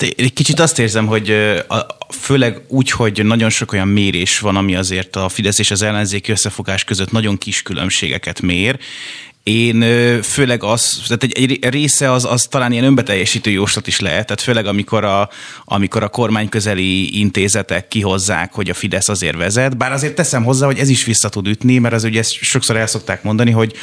[0.00, 1.56] Hát egy kicsit azt érzem, hogy
[2.08, 6.30] főleg úgy, hogy nagyon sok olyan mérés van, ami azért a Fidesz és az ellenzéki
[6.30, 8.78] összefogás között nagyon kis különbségeket mér,
[9.42, 9.82] én
[10.22, 14.40] főleg az, tehát egy, egy része az, az talán ilyen önbeteljesítő jóslat is lehet, tehát
[14.40, 15.28] főleg amikor a,
[15.64, 20.66] amikor a kormány közeli intézetek kihozzák, hogy a Fidesz azért vezet, bár azért teszem hozzá,
[20.66, 23.74] hogy ez is vissza tud ütni, mert az ugye ezt sokszor el szokták mondani, hogy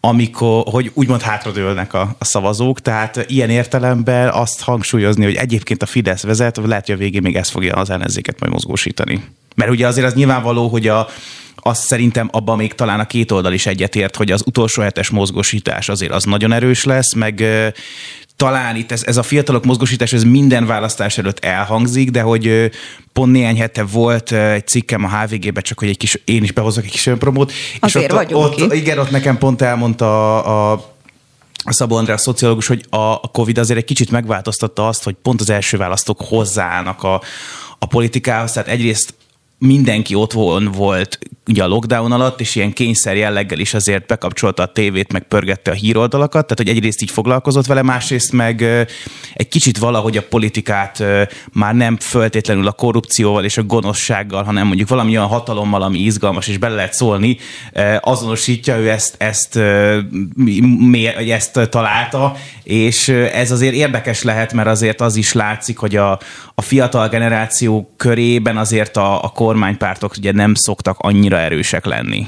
[0.00, 5.86] amikor, hogy úgymond hátradőlnek a, a szavazók, tehát ilyen értelemben azt hangsúlyozni, hogy egyébként a
[5.86, 9.24] Fidesz vezet, lehet, hogy a végén még ez fogja az ellenzéket majd mozgósítani.
[9.54, 11.08] Mert ugye azért az nyilvánvaló, hogy a,
[11.56, 15.88] azt szerintem abban még talán a két oldal is egyetért, hogy az utolsó hetes mozgósítás
[15.88, 17.44] azért az nagyon erős lesz, meg
[18.38, 22.70] talán itt ez, ez a fiatalok mozgósítás, ez minden választás előtt elhangzik, de hogy
[23.12, 26.84] pont néhány hete volt egy cikkem a HVG-be, csak hogy egy kis, én is behozok
[26.84, 27.52] egy kis önpromót.
[27.80, 30.96] Azért és ott, ott, ott, igen, ott nekem pont elmondta a, a
[31.64, 35.50] a Szabó András szociológus, hogy a Covid azért egy kicsit megváltoztatta azt, hogy pont az
[35.50, 37.22] első választók hozzáállnak a,
[37.78, 38.52] a politikához.
[38.52, 39.14] Tehát egyrészt
[39.58, 40.32] mindenki ott
[40.72, 41.18] volt
[41.48, 45.70] ugye a lockdown alatt, és ilyen kényszer jelleggel is azért bekapcsolta a tévét, meg pörgette
[45.70, 48.62] a híroldalakat, tehát hogy egyrészt így foglalkozott vele, másrészt meg
[49.34, 51.04] egy kicsit valahogy a politikát
[51.52, 56.48] már nem föltétlenül a korrupcióval és a gonoszsággal, hanem mondjuk valami olyan hatalommal, ami izgalmas,
[56.48, 57.36] és bele lehet szólni,
[58.00, 59.56] azonosítja, ő ezt, ezt,
[61.28, 66.18] ezt találta, és ez azért érdekes lehet, mert azért az is látszik, hogy a,
[66.54, 72.26] a fiatal generáció körében azért a, a kormánypártok ugye nem szoktak annyira erősek lenni.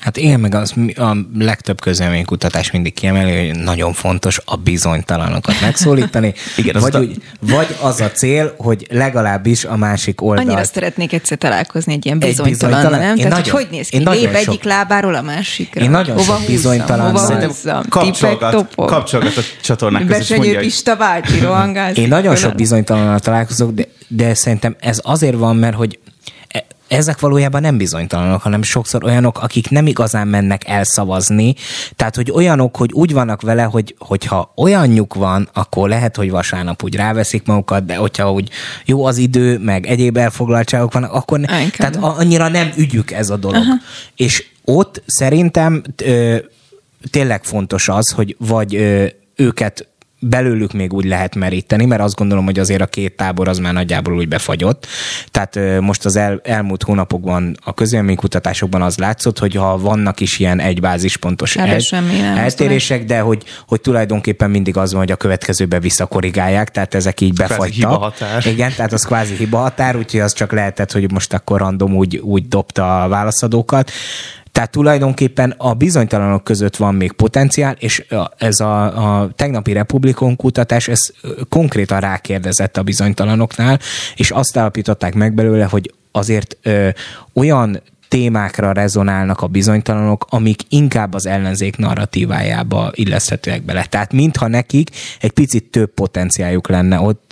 [0.00, 6.34] Hát én meg az a legtöbb közleménykutatás mindig kiemeli, hogy nagyon fontos a bizonytalanokat megszólítani.
[6.56, 10.44] Igen, vagy, úgy, vagy az a cél, hogy legalábbis a másik oldal.
[10.44, 13.16] Annyira szeretnék egyszer találkozni egy ilyen bizonytalan, egy nem?
[13.16, 13.98] Én Tehát, nagyon, hogy hogy néz ki?
[13.98, 15.82] Lép sok, egyik lábáról a másikra.
[15.82, 17.10] Én nagyon Hova sok bizonytalan.
[17.10, 20.18] Hova kapcsolgat, kapcsolgat a csatornák között.
[20.18, 25.76] Besenyő Pista válti, Én nagyon sok bizonytalannal találkozok, de, de szerintem ez azért van, mert
[25.76, 25.98] hogy
[26.88, 31.54] ezek valójában nem bizonytalanok, hanem sokszor olyanok, akik nem igazán mennek elszavazni.
[31.96, 36.82] Tehát, hogy olyanok, hogy úgy vannak vele, hogy hogyha olyanjuk van, akkor lehet, hogy vasárnap
[36.82, 38.50] úgy ráveszik magukat, de hogyha úgy
[38.84, 43.36] jó az idő, meg egyéb elfoglaltságok vannak, akkor ne, tehát annyira nem ügyük ez a
[43.36, 43.62] dolog.
[43.62, 43.74] Aha.
[44.16, 46.36] És ott szerintem ö,
[47.10, 49.88] tényleg fontos az, hogy vagy ö, őket
[50.20, 53.72] belőlük még úgy lehet meríteni, mert azt gondolom, hogy azért a két tábor az már
[53.72, 54.86] nagyjából úgy befagyott.
[55.30, 60.60] Tehát most az el, elmúlt hónapokban a közélménykutatásokban az látszott, hogy ha vannak is ilyen
[60.60, 61.76] egy bázispontos el,
[62.36, 67.32] eltérések, de hogy, hogy tulajdonképpen mindig az van, hogy a következőbe visszakorrigálják, tehát ezek így
[67.32, 68.14] befagytak.
[68.44, 72.16] Igen, tehát az kvázi hiba határ, úgyhogy az csak lehetett, hogy most akkor random úgy,
[72.16, 73.90] úgy dobta a válaszadókat.
[74.58, 78.06] Tehát tulajdonképpen a bizonytalanok között van még potenciál, és
[78.38, 80.98] ez a, a tegnapi Republikon kutatás, ez
[81.48, 83.78] konkrétan rákérdezett a bizonytalanoknál,
[84.16, 86.88] és azt állapították meg belőle, hogy azért ö,
[87.34, 93.84] olyan témákra rezonálnak a bizonytalanok, amik inkább az ellenzék narratívájába illeszthetőek bele.
[93.84, 94.90] Tehát mintha nekik
[95.20, 97.26] egy picit több potenciáljuk lenne ott.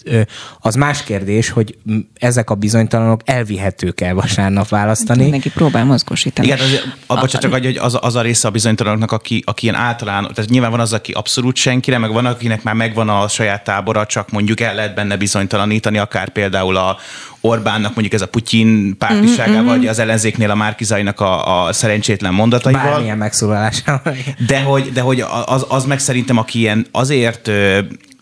[0.61, 1.79] Az más kérdés, hogy
[2.19, 5.23] ezek a bizonytalanok elvihetők el vasárnap választani.
[5.23, 6.47] Hát, neki próbál mozgósítani.
[6.47, 10.31] Igen, az, abba csak, hogy az, az a része a bizonytalanoknak, aki, aki ilyen általán,
[10.35, 14.07] tehát nyilván van az, aki abszolút senkire, meg van, akinek már megvan a saját tábora,
[14.07, 16.97] csak mondjuk el lehet benne bizonytalanítani, akár például a
[17.47, 19.77] Orbánnak mondjuk ez a Putyin pártiságával, mm-hmm.
[19.77, 22.83] vagy az ellenzéknél a Márkizainak a, a szerencsétlen mondataival.
[22.83, 24.17] Bármilyen megszólalásával.
[24.47, 27.51] De hogy, de hogy az, az meg szerintem, aki ilyen azért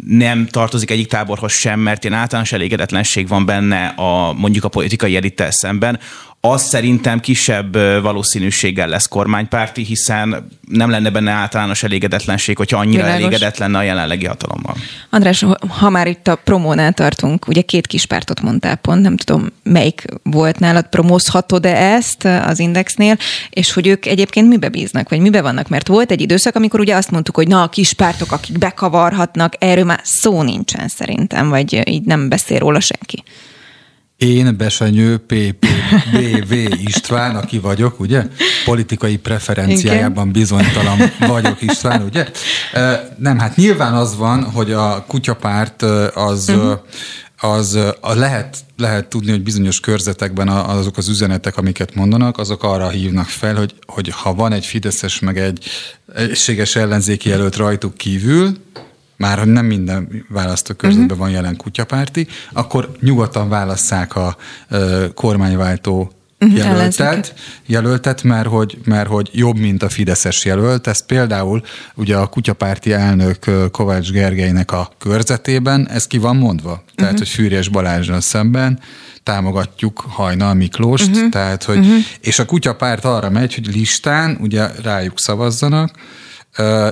[0.07, 5.17] nem tartozik egyik táborhoz sem, mert ilyen általános elégedetlenség van benne a, mondjuk a politikai
[5.17, 5.99] elittel szemben,
[6.47, 13.21] az szerintem kisebb valószínűséggel lesz kormánypárti, hiszen nem lenne benne általános elégedetlenség, hogyha annyira Világos.
[13.23, 14.77] elégedett lenne a jelenlegi hatalommal.
[15.11, 19.53] András, ha már itt a promónál tartunk, ugye két kis pártot mondtál pont, nem tudom
[19.63, 23.17] melyik volt nálad, promózhatod-e ezt az Indexnél,
[23.51, 26.97] és hogy ők egyébként mibe bíznak, vagy mibe vannak, mert volt egy időszak, amikor ugye
[26.97, 31.89] azt mondtuk, hogy na a kis pártok, akik bekavarhatnak, erről már szó nincsen szerintem, vagy
[31.89, 33.23] így nem beszél róla senki.
[34.17, 36.53] Én Besenyő PPBV
[36.85, 38.27] István, aki vagyok, ugye?
[38.65, 42.29] Politikai preferenciájában bizonytalan vagyok István, ugye?
[43.19, 45.83] Nem, hát nyilván az van, hogy a kutyapárt
[46.15, 46.79] az, uh-huh.
[47.41, 52.89] az a lehet, lehet tudni, hogy bizonyos körzetekben azok az üzenetek, amiket mondanak, azok arra
[52.89, 55.69] hívnak fel, hogy, hogy ha van egy Fideszes meg egy
[56.15, 58.57] egységes ellenzéki jelölt rajtuk kívül,
[59.17, 61.21] már hogy nem minden választókörzetben uh-huh.
[61.21, 64.37] van jelen kutyapárti, akkor nyugodtan válasszák a
[64.71, 67.35] uh, kormányváltó uh-huh, jelöltet,
[67.67, 70.87] jelöltet mert, hogy, mert hogy jobb, mint a Fideszes jelölt.
[70.87, 71.63] Ez például
[71.95, 76.85] ugye a kutyapárti elnök Kovács Gergelynek a körzetében, ez ki van mondva.
[76.95, 77.19] Tehát, uh-huh.
[77.19, 78.79] hogy Fűrjes Balázsral szemben
[79.23, 81.29] támogatjuk Hajnal Miklóst, uh-huh.
[81.29, 81.97] tehát, hogy, uh-huh.
[82.21, 85.91] és a kutyapárt arra megy, hogy listán ugye rájuk szavazzanak,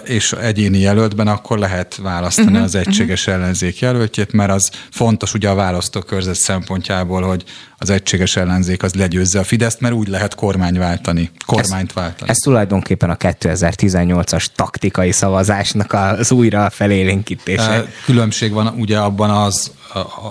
[0.05, 3.42] és egyéni jelöltben akkor lehet választani uh-huh, az egységes uh-huh.
[3.42, 7.44] ellenzék jelöltjét, mert az fontos ugye a választókörzet szempontjából, hogy
[7.79, 12.31] az egységes ellenzék az legyőzze a Fideszt, mert úgy lehet kormány váltani, kormányt ez, váltani.
[12.31, 17.87] Ez tulajdonképpen a 2018-as taktikai szavazásnak az újra felélénkítése.
[18.05, 19.70] Különbség van ugye abban az,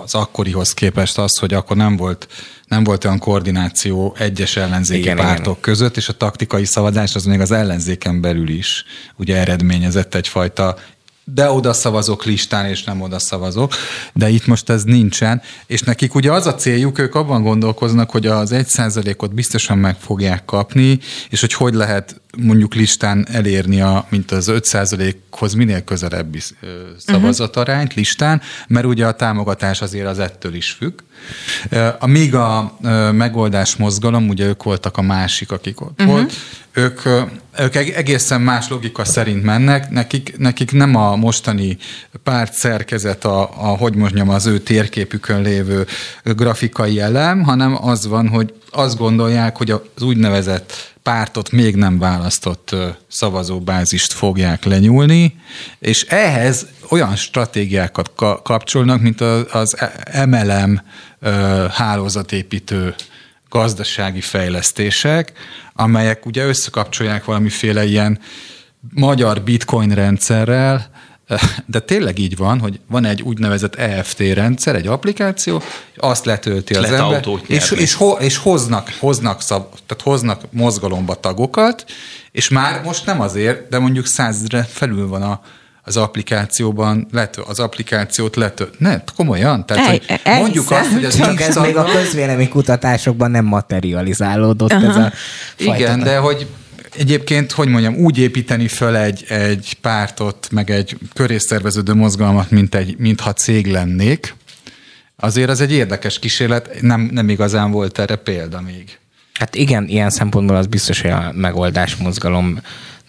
[0.02, 2.28] az akkorihoz képest az, hogy akkor nem volt
[2.72, 5.60] nem volt olyan koordináció egyes ellenzéki igen, pártok igen.
[5.60, 8.84] között, és a taktikai szavazás az még az ellenzéken belül is
[9.16, 10.76] ugye eredményezett egyfajta
[11.24, 13.72] de oda szavazok listán, és nem oda szavazok,
[14.12, 18.26] de itt most ez nincsen, és nekik ugye az a céljuk, ők abban gondolkoznak, hogy
[18.26, 20.98] az egy százalékot biztosan meg fogják kapni,
[21.30, 26.40] és hogy hogy lehet mondjuk listán elérni, a, mint az 5%-hoz minél közelebbi
[26.96, 31.00] szavazatarányt listán, mert ugye a támogatás azért az ettől is függ.
[31.98, 32.76] A míg a
[33.12, 36.16] megoldás mozgalom, ugye ők voltak a másik, akik ott uh-huh.
[36.16, 36.32] volt,
[36.72, 37.00] ők,
[37.58, 41.76] ők egészen más logika szerint mennek, nekik, nekik nem a mostani
[42.22, 45.86] párt szerkezet, a, a, hogy mondjam, az ő térképükön lévő
[46.24, 52.76] grafikai elem, hanem az van, hogy azt gondolják, hogy az úgynevezett pártot még nem választott
[53.08, 55.34] szavazóbázist fogják lenyúlni,
[55.78, 58.12] és ehhez olyan stratégiákat
[58.42, 59.76] kapcsolnak, mint az
[60.26, 60.82] MLM
[61.70, 62.94] hálózatépítő
[63.48, 65.32] gazdasági fejlesztések,
[65.74, 68.18] amelyek ugye összekapcsolják valamiféle ilyen
[68.94, 70.90] magyar bitcoin rendszerrel,
[71.66, 75.62] de tényleg így van, hogy van egy úgynevezett EFT rendszer, egy applikáció,
[75.96, 81.84] azt letölti az ember, és, és, ho, és hoznak, hoznak, szab, tehát hoznak mozgalomba tagokat,
[82.32, 85.40] és már most nem azért, de mondjuk százre felül van a,
[85.84, 88.64] az applikációban, letö, az applikációt letö.
[88.78, 89.66] Ne, komolyan?
[89.66, 94.88] Tehát, hogy mondjuk azt, hogy az Csak ez még a közvélemény kutatásokban nem materializálódott Aha.
[94.88, 95.12] ez a
[95.56, 95.74] fajta.
[95.76, 96.46] Igen, de hogy
[96.98, 102.98] Egyébként, hogy mondjam, úgy építeni föl egy, egy pártot, meg egy körészszerveződő mozgalmat, mint egy,
[102.98, 104.34] mintha cég lennék,
[105.16, 108.98] azért az egy érdekes kísérlet, nem, nem igazán volt erre példa még.
[109.32, 112.60] Hát igen, ilyen szempontból az biztos, hogy a megoldás mozgalom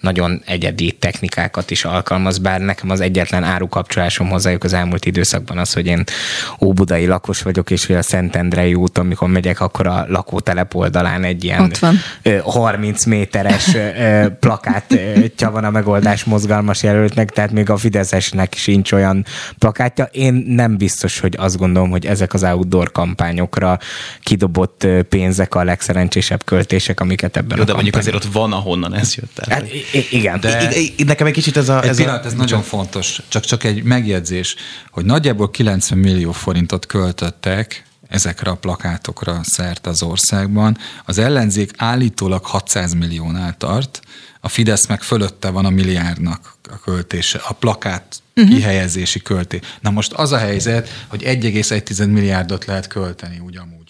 [0.03, 5.73] nagyon egyedi technikákat is alkalmaz, bár nekem az egyetlen árukapcsolásom hozzájuk az elmúlt időszakban az,
[5.73, 6.03] hogy én
[6.61, 11.43] óbudai lakos vagyok, és hogy a Szentendrei út, amikor megyek, akkor a lakótelep oldalán egy
[11.43, 11.71] ilyen
[12.43, 13.77] 30 méteres
[14.39, 19.25] plakátja van a megoldás mozgalmas jelöltnek, tehát még a Fideszesnek sincs olyan
[19.57, 20.09] plakátja.
[20.11, 23.79] Én nem biztos, hogy azt gondolom, hogy ezek az outdoor kampányokra
[24.21, 28.95] kidobott pénzek a legszerencsésebb költések, amiket ebben Jó, a de mondjuk azért ott van, ahonnan
[28.95, 29.55] ez jött el.
[29.55, 30.39] Hát, igen.
[30.39, 30.79] De...
[30.79, 31.81] I, I, nekem egy kicsit ez a...
[31.83, 32.27] Egy ez pillanat, a...
[32.27, 33.21] ez nagyon fontos.
[33.27, 34.55] Csak, csak egy megjegyzés,
[34.91, 40.77] hogy nagyjából 90 millió forintot költöttek ezekre a plakátokra szert az országban.
[41.05, 44.01] Az ellenzék állítólag 600 milliónál tart,
[44.41, 48.55] a Fidesz meg fölötte van a milliárdnak a költése, a plakát uh-huh.
[48.55, 49.59] kihelyezési költé.
[49.79, 53.82] Na most az a helyzet, hogy 1,1 milliárdot lehet költeni ugyanúgy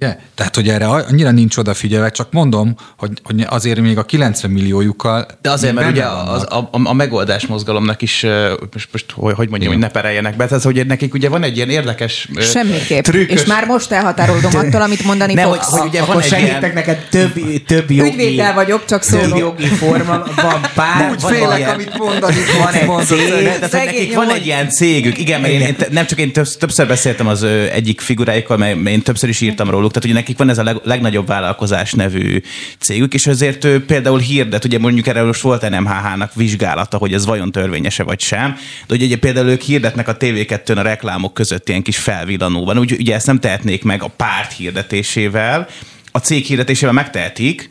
[0.00, 0.16] Ugye?
[0.34, 5.26] Tehát, hogy erre annyira nincs odafigyelve, csak mondom, hogy, hogy azért még a 90 milliójukkal.
[5.42, 8.26] De azért, mert ugye az, a, a, a megoldás mozgalomnak is,
[8.72, 9.72] most, most hogy, hogy mondjam, Igen.
[9.72, 13.02] hogy ne pereljenek be, tehát hogy nekik ugye van egy ilyen érdekes Semmiképp.
[13.02, 13.40] Trükkös...
[13.40, 15.68] És már most elhatárolom attól, amit mondani ne, fogsz.
[15.68, 16.74] Hogy, hogy ugye van segítek ilyen...
[16.74, 17.32] neked több,
[17.66, 18.10] több jogi...
[18.10, 19.28] Ügyvéddel vagyok, csak szólok.
[19.28, 21.10] Több jogi forma, van pár.
[21.10, 25.18] Úgy van félek, ilyen, amit mondani Van egy cég, tehát nekik van egy ilyen cégük.
[25.18, 29.40] Igen, mert én, nem csak én többször beszéltem az egyik figuráikkal, mert én többször is
[29.40, 32.42] írtam róluk, tehát ugye nekik van ez a leg, legnagyobb vállalkozás nevű
[32.78, 37.26] cégük, és ezért ő például hirdet, ugye mondjuk erre most volt NMHH-nak vizsgálata, hogy ez
[37.26, 38.56] vajon törvényese vagy sem,
[38.86, 42.92] de ugye, ugye például ők hirdetnek a TV2-n a reklámok között ilyen kis felvillanóban, úgy,
[42.92, 45.68] ugye ezt nem tehetnék meg a párt hirdetésével,
[46.16, 47.68] a cég hirdetésével megtehetik,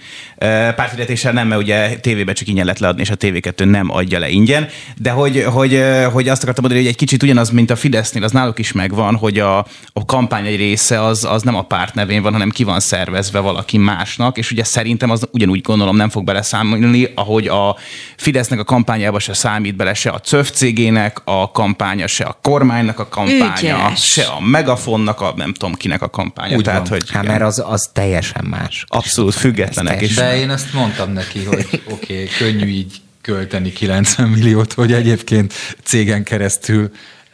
[0.50, 4.30] párthirdetéssel nem, mert ugye tévébe csak ingyen lehet leadni, és a TV2 nem adja le
[4.30, 4.68] ingyen,
[4.98, 8.32] de hogy, hogy, hogy azt akartam mondani, hogy egy kicsit ugyanaz, mint a Fidesznél, az
[8.32, 9.58] náluk is megvan, hogy a,
[9.94, 13.40] a kampány egy része az, az nem a párt nevén van, hanem ki van szervezve
[13.40, 17.78] valaki másnak, és ugye szerintem az ugyanúgy gondolom nem fog beleszámolni, ahogy a
[18.18, 23.00] Fidesznek a kampányába se számít bele se a CÖF cégének a kampánya, se a kormánynak
[23.00, 24.06] a kampánya, Ügyes.
[24.06, 26.56] se a Megafonnak a nem tudom kinek a kampánya.
[26.56, 27.00] Úgy Tehát, van.
[27.00, 28.86] hogy hát, mert az, az teljesen más.
[28.88, 30.02] Abszolút függetlenek.
[30.02, 34.94] És de én ezt mondtam neki, hogy oké, okay, könnyű így költeni 90 milliót, hogy
[34.94, 35.54] egyébként
[35.84, 36.92] cégen keresztül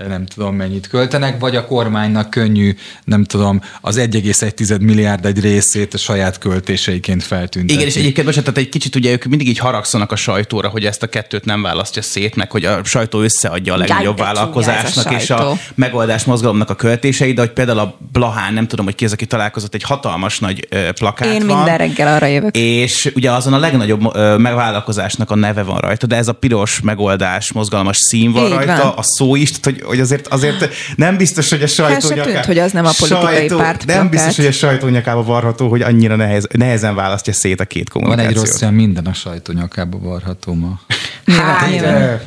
[0.07, 5.93] nem tudom mennyit költenek, vagy a kormánynak könnyű, nem tudom, az 1,1 milliárd egy részét
[5.93, 7.73] a saját költéseiként feltűntetni.
[7.73, 10.85] Igen, és egyébként most, tehát egy kicsit ugye ők mindig így haragszanak a sajtóra, hogy
[10.85, 15.13] ezt a kettőt nem választja szét, meg hogy a sajtó összeadja a legnagyobb vállalkozásnak a
[15.13, 19.05] és a megoldás mozgalomnak a költéseit, de hogy például a Blahán, nem tudom, hogy ki
[19.05, 22.57] az, aki találkozott, egy hatalmas nagy plakát Én van, minden reggel arra jövök.
[22.57, 27.51] És ugye azon a legnagyobb megvállalkozásnak a neve van rajta, de ez a piros megoldás,
[27.51, 28.93] mozgalmas szín van Így rajta, van.
[28.95, 32.71] a szó is, hogy hogy azért, azért nem biztos, hogy a sajtó tűnt, hogy az
[32.71, 33.85] nem a politikai sajtó, párt.
[33.85, 34.09] Nem plakát.
[34.09, 38.35] biztos, hogy a sajtó nyakába varható, hogy annyira nehez, nehezen választja szét a két kommunikációt.
[38.35, 40.79] Van egy rossz minden a sajtó nyakába varható ma.
[41.25, 41.69] Hát,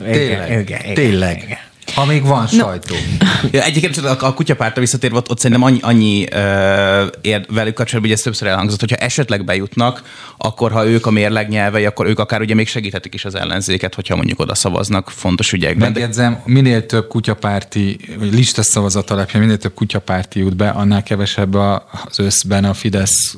[0.03, 0.93] tényleg.
[0.95, 1.71] Tényleg.
[1.95, 2.95] Ha még van sajtó.
[3.21, 3.49] No.
[3.53, 8.01] Ja, egyébként a, a kutyapártra visszatérve, ott, ott szerintem annyi, annyi uh, ér velük kapcsolatban,
[8.01, 10.03] hogy ez többször elhangzott, hogyha esetleg bejutnak,
[10.37, 13.95] akkor ha ők a mérleg nyelvei, akkor ők akár ugye még segíthetik is az ellenzéket,
[13.95, 15.93] hogyha mondjuk oda szavaznak fontos ügyekben.
[15.93, 21.55] Megjegyzem, minél több kutyapárti, vagy lista szavazat alapján minél több kutyapárti jut be, annál kevesebb
[21.55, 23.37] az összben a Fidesz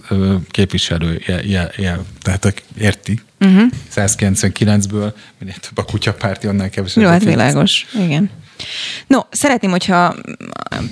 [0.51, 1.23] képviselő.
[1.47, 3.21] Jel, tehát érti?
[3.41, 3.71] Uh-huh.
[3.95, 7.03] 199-ből minél több a kutyapárti, annál kevesebb.
[7.03, 7.87] Jó, hát világos.
[8.05, 8.31] Igen.
[9.07, 10.15] No, szeretném, hogyha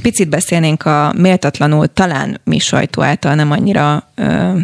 [0.03, 4.59] picit beszélnénk a méltatlanul talán mi sajtó által nem annyira ö,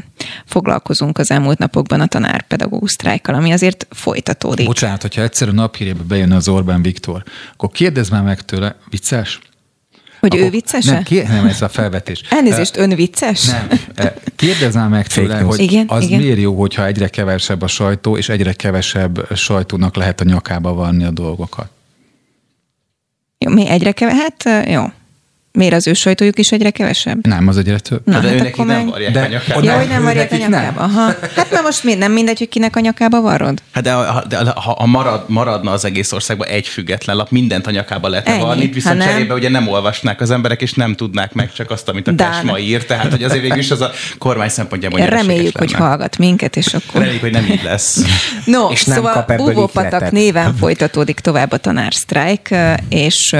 [0.46, 4.66] foglalkozunk az elmúlt napokban a tanárpedagógus sztrájkkal, ami azért folytatódik.
[4.66, 9.38] Bocsánat, hogyha egyszer a naphírébe bejön az Orbán Viktor, akkor kérdezz már meg tőle, vicces?
[10.20, 12.20] Hogy Akkor, ő vicces nem, ki, nem, ez a felvetés.
[12.30, 13.44] Elnézést, ön vicces?
[13.44, 13.68] Nem.
[14.36, 16.20] Kérdezz már meg tőle, hogy igen, az igen.
[16.20, 21.04] miért jó, hogyha egyre kevesebb a sajtó, és egyre kevesebb sajtónak lehet a nyakába vanni
[21.04, 21.68] a dolgokat.
[23.38, 24.20] Jó, mi egyre kevesebb?
[24.44, 24.84] Hát jó.
[25.52, 27.26] Miért az ő sajtójuk is egyre kevesebb?
[27.26, 28.00] Nem, az egyre több.
[28.04, 29.62] Na, de hát őnek nem varják de, a nyakába.
[29.62, 30.80] Jó, hogy nem varják a nyakába.
[30.80, 31.14] Aha.
[31.36, 33.62] Hát na most mi, nem mindegy, hogy kinek a nyakába varrod?
[33.72, 37.66] Hát de, ha, de ha, ha marad, maradna az egész országban egy független lap, mindent
[37.66, 39.08] a nyakába lehetne varni, viszont nem...
[39.08, 42.58] cserébe ugye nem olvasnák az emberek, és nem tudnák meg csak azt, amit a Tesma
[42.58, 46.66] ír, tehát hogy azért végül is az a kormány szempontjából Reméljük, hogy hallgat minket, és
[46.66, 47.00] akkor...
[47.00, 48.00] Reméljük, hogy nem így lesz.
[48.44, 52.54] No, és szóval Búvópatak néven folytatódik tovább a tanársztrájk,
[52.88, 53.36] és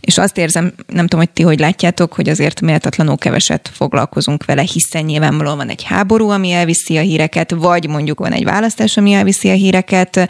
[0.00, 4.62] és azt érzem, nem tudom, hogy ti hogy látjátok, hogy azért méltatlanul keveset foglalkozunk vele,
[4.62, 9.12] hiszen nyilvánvalóan van egy háború, ami elviszi a híreket, vagy mondjuk van egy választás, ami
[9.12, 10.28] elviszi a híreket,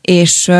[0.00, 0.50] és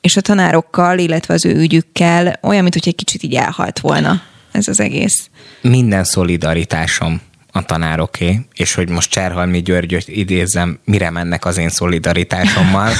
[0.00, 4.22] és a tanárokkal, illetve az ő ügyükkel olyan, mint hogy egy kicsit így elhalt volna
[4.52, 5.30] ez az egész.
[5.60, 7.20] Minden szolidaritásom
[7.52, 12.92] a tanároké, és hogy most Cserhalmi Györgyöt idézem, mire mennek az én szolidaritásommal,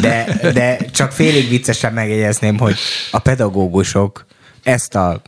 [0.00, 2.76] de, de csak félig viccesen megjegyezném, hogy
[3.10, 4.26] a pedagógusok
[4.62, 5.22] ezt a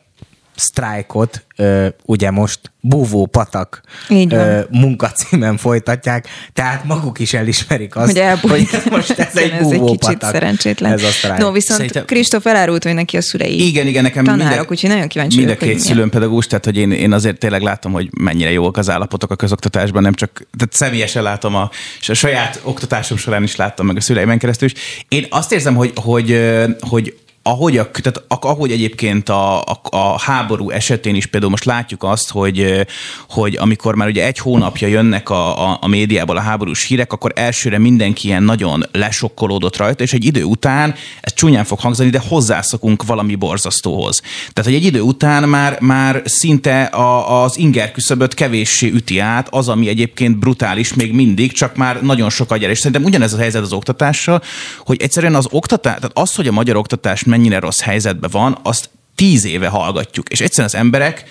[0.57, 8.41] sztrájkot ö, ugye most búvó patak ö, munkacímen folytatják, tehát maguk is elismerik azt, hogy,
[8.49, 10.31] hogy most ez egy búvó egy patak.
[10.31, 10.93] szerencsétlen.
[10.93, 11.41] Ez a sztrájk.
[11.41, 12.05] No, viszont Szerintem...
[12.05, 15.51] Kristóf elárult, hogy neki a szülei igen, igen, nekem tanárok, minden, úgyhogy nagyon kíváncsi Mind
[15.51, 18.91] a két szülőm pedagógus, tehát hogy én, én azért tényleg látom, hogy mennyire jók az
[18.91, 23.57] állapotok a közoktatásban, nem csak, tehát személyesen látom a, és a saját oktatásom során is
[23.57, 25.05] láttam meg a szüleimen keresztül is.
[25.09, 26.41] Én azt érzem, hogy, hogy,
[26.81, 27.15] hogy
[27.47, 32.31] ahogy, a, tehát ahogy egyébként a, a, a háború esetén is például most látjuk azt,
[32.31, 32.87] hogy,
[33.29, 37.33] hogy amikor már ugye egy hónapja jönnek a, a, a médiából a háborús hírek, akkor
[37.35, 42.23] elsőre mindenki ilyen nagyon lesokkolódott rajta, és egy idő után, ez csúnyán fog hangzani, de
[42.29, 44.21] hozzászokunk valami borzasztóhoz.
[44.53, 49.49] Tehát, hogy egy idő után már, már szinte a, az inger küszöböt kevéssé üti át
[49.51, 52.71] az, ami egyébként brutális még mindig, csak már nagyon sok agyar.
[52.71, 54.43] És szerintem ugyanez a helyzet az oktatással,
[54.79, 58.91] hogy egyszerűen az oktatás, tehát az, hogy a magyar oktatás mennyire rossz helyzetben van, azt
[59.15, 60.29] tíz éve hallgatjuk.
[60.29, 61.25] És egyszerűen az emberek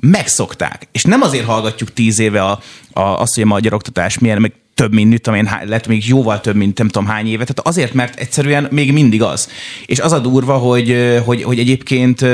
[0.00, 0.88] megszokták.
[0.92, 2.60] És nem azért hallgatjuk tíz éve a,
[2.92, 6.40] a, azt, hogy a magyar oktatás milyen, meg több, mint, tudom én, lett még jóval
[6.40, 7.44] több, mint nem tudom hány éve.
[7.44, 9.48] Tehát azért, mert egyszerűen még mindig az.
[9.86, 12.24] És az a durva, hogy, hogy, hogy egyébként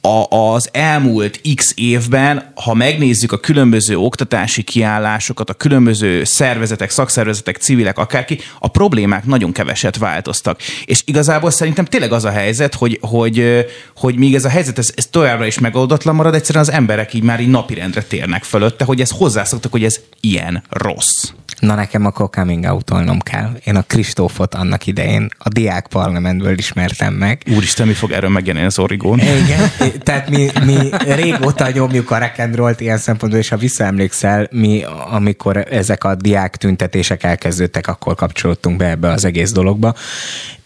[0.00, 7.56] a, az elmúlt x évben, ha megnézzük a különböző oktatási kiállásokat, a különböző szervezetek, szakszervezetek,
[7.56, 10.60] civilek, akárki, a problémák nagyon keveset változtak.
[10.84, 14.92] És igazából szerintem tényleg az a helyzet, hogy, hogy, hogy míg ez a helyzet ez,
[14.96, 19.00] ez továbbra is megoldatlan marad, egyszerűen az emberek így már így napirendre térnek fölötte, hogy
[19.00, 21.30] ez hozzászoktak, hogy ez ilyen rossz.
[21.60, 22.92] Na nekem akkor coming out
[23.22, 23.56] kell.
[23.64, 27.42] Én a Kristófot annak idején a diák parlamentből ismertem meg.
[27.56, 29.18] Úristen, mi fog erről megjelenni az origón?
[29.18, 29.70] Igen,
[30.04, 30.76] tehát mi, mi
[31.14, 37.22] régóta nyomjuk a rock'n'rollt ilyen szempontból, és ha visszaemlékszel, mi amikor ezek a diák tüntetések
[37.22, 39.94] elkezdődtek, akkor kapcsolódtunk be ebbe az egész dologba,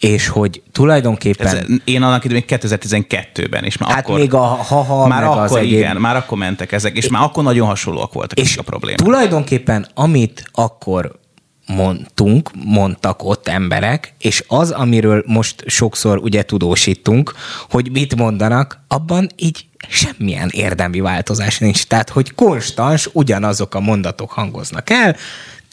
[0.04, 1.46] és hogy tulajdonképpen...
[1.46, 4.18] Ez, én annak idején 2012-ben, és már hát akkor...
[4.18, 6.00] még a haha, már meg akkor, az igen, egész...
[6.00, 8.98] már akkor mentek ezek, és, és már akkor nagyon hasonlóak voltak és a problémák.
[8.98, 11.18] tulajdonképpen amit akkor
[11.66, 17.34] mondtunk, mondtak ott emberek, és az, amiről most sokszor ugye tudósítunk,
[17.70, 21.86] hogy mit mondanak, abban így semmilyen érdemi változás nincs.
[21.86, 25.16] Tehát, hogy konstans ugyanazok a mondatok hangoznak el,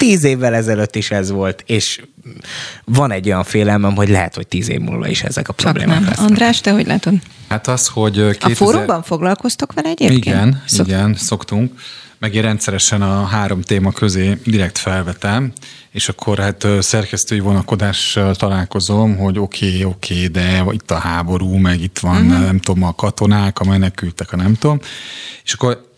[0.02, 2.02] tíz évvel ezelőtt is ez volt, és
[2.86, 6.06] van egy olyan félelmem, hogy lehet, hogy tíz év múlva is ezek a problémák nem.
[6.06, 6.30] lesznek.
[6.30, 7.14] András, te hogy látod?
[7.50, 8.14] Hát az, hogy...
[8.14, 8.52] 2000...
[8.52, 10.26] A fórumban foglalkoztok vele egyébként?
[10.26, 10.88] Igen, Szok...
[10.88, 11.74] igen, szoktunk.
[12.20, 15.52] Meg én rendszeresen a három téma közé direkt felvetem,
[15.92, 21.56] és akkor hát szerkesztői vonakodással találkozom, hogy oké, okay, oké, okay, de itt a háború,
[21.56, 22.46] meg itt van, uh-huh.
[22.46, 24.80] nem tudom, a katonák, a menekültek, a nem tudom.
[25.44, 25.91] És akkor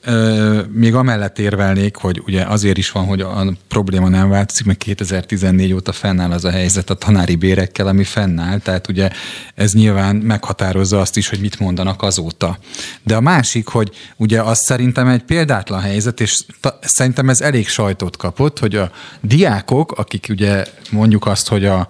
[0.71, 5.73] még amellett érvelnék, hogy ugye azért is van, hogy a probléma nem változik, mert 2014
[5.73, 9.09] óta fennáll az a helyzet a tanári bérekkel, ami fennáll, tehát ugye
[9.55, 12.57] ez nyilván meghatározza azt is, hogy mit mondanak azóta.
[13.03, 17.67] De a másik, hogy ugye az szerintem egy példátlan helyzet, és ta, szerintem ez elég
[17.67, 18.91] sajtot kapott, hogy a
[19.21, 21.87] diákok, akik ugye mondjuk azt, hogy a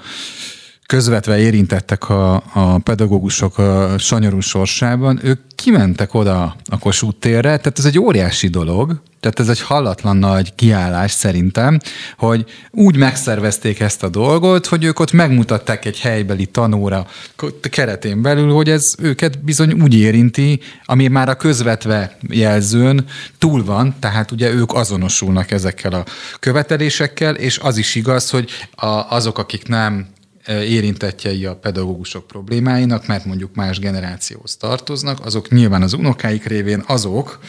[0.86, 7.80] közvetve érintettek a, a pedagógusok a sanyarú sorsában, ők kimentek oda a Kossuth térre, tehát
[7.80, 11.80] ez egy óriási dolog, tehát ez egy hallatlan nagy kiállás szerintem,
[12.18, 17.08] hogy úgy megszervezték ezt a dolgot, hogy ők ott megmutatták egy helybeli tanóra
[17.62, 23.06] keretén belül, hogy ez őket bizony úgy érinti, ami már a közvetve jelzőn
[23.38, 26.06] túl van, tehát ugye ők azonosulnak ezekkel a
[26.40, 30.08] követelésekkel, és az is igaz, hogy a, azok, akik nem
[30.48, 37.40] érintettjei a pedagógusok problémáinak, mert mondjuk más generációhoz tartoznak, azok nyilván az unokáik révén azok,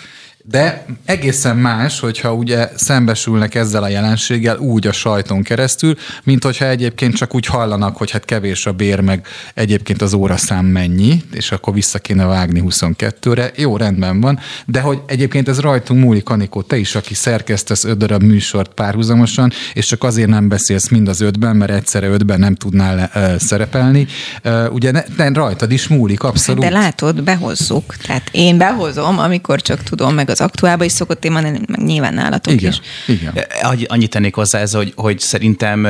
[0.47, 6.67] de egészen más, hogyha ugye szembesülnek ezzel a jelenséggel úgy a sajton keresztül, mint hogyha
[6.67, 11.53] egyébként csak úgy hallanak, hogy hát kevés a bér, meg egyébként az óraszám mennyi, és
[11.53, 13.51] akkor vissza kéne vágni 22-re.
[13.57, 17.97] Jó, rendben van, de hogy egyébként ez rajtunk múlik, Anikó, te is, aki szerkesztesz öt
[17.97, 22.55] darab műsort párhuzamosan, és csak azért nem beszélsz mind az ötben, mert egyszerre ötben nem
[22.55, 24.07] tudnál le, uh, szerepelni.
[24.45, 26.65] Uh, ugye ne, ne, rajtad is múlik, abszolút.
[26.65, 27.97] De látod, behozzuk.
[27.97, 32.53] Tehát én behozom, amikor csak tudom, meg az aktuálban is szokott téma, meg nyilván nálatok
[32.53, 32.81] igen, is.
[33.07, 33.45] Igen.
[33.87, 35.87] Annyit tennék hozzá ez, hogy, hogy szerintem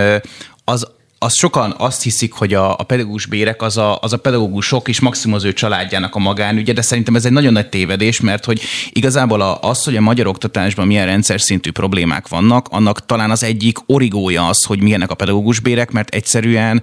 [0.64, 0.86] az
[1.24, 5.00] az sokan azt hiszik, hogy a, a pedagógus bérek az a, az a pedagógusok és
[5.00, 8.60] maximum az ő családjának a magánügye, de szerintem ez egy nagyon nagy tévedés, mert hogy
[8.90, 13.78] igazából az, hogy a magyar oktatásban milyen rendszer szintű problémák vannak, annak talán az egyik
[13.86, 16.82] origója az, hogy milyenek a pedagógus bérek, mert egyszerűen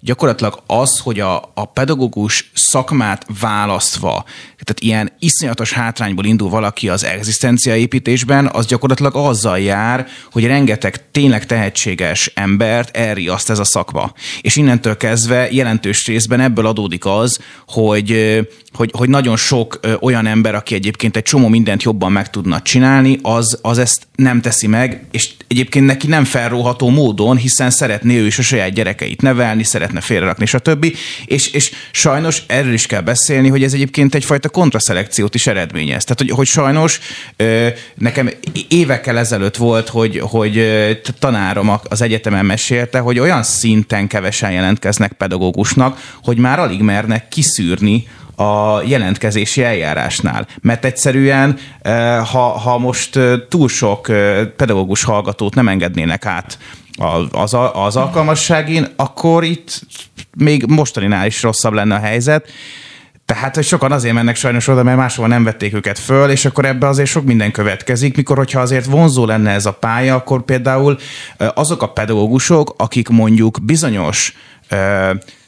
[0.00, 4.24] gyakorlatilag az, hogy a, a pedagógus szakmát választva,
[4.64, 11.46] tehát ilyen iszonyatos hátrányból indul valaki az egzisztenciaépítésben, az gyakorlatilag azzal jár, hogy rengeteg tényleg
[11.46, 14.12] tehetséges embert elri azt ez a szakma.
[14.40, 18.38] És innentől kezdve jelentős részben ebből adódik az, hogy,
[18.72, 23.18] hogy, hogy nagyon sok olyan ember, aki egyébként egy csomó mindent jobban meg tudna csinálni,
[23.22, 28.26] az, az ezt nem teszi meg, és egyébként neki nem felróható módon, hiszen szeretné ő
[28.26, 30.96] is a saját gyerekeit nevelni, szeretne félrerakni, stb.
[31.24, 36.04] És, és sajnos erről is kell beszélni, hogy ez egyébként egyfajta kontraszelekciót is eredményez.
[36.04, 37.00] Tehát, hogy, hogy sajnos
[37.94, 38.30] nekem
[38.68, 40.66] évekkel ezelőtt volt, hogy, hogy
[41.18, 48.08] tanárom az egyetemen mesélte, hogy olyan szinten kevesen jelentkeznek pedagógusnak, hogy már alig mernek kiszűrni
[48.36, 50.46] a jelentkezési eljárásnál.
[50.60, 51.58] Mert egyszerűen,
[52.32, 53.18] ha, ha most
[53.48, 54.06] túl sok
[54.56, 56.58] pedagógus hallgatót nem engednének át
[57.32, 59.80] az, az alkalmasságén, akkor itt
[60.36, 62.48] még mostaninál is rosszabb lenne a helyzet.
[63.30, 66.64] Tehát, hogy sokan azért mennek sajnos oda, mert máshol nem vették őket föl, és akkor
[66.64, 70.98] ebbe azért sok minden következik, mikor, hogyha azért vonzó lenne ez a pálya, akkor például
[71.54, 74.34] azok a pedagógusok, akik mondjuk bizonyos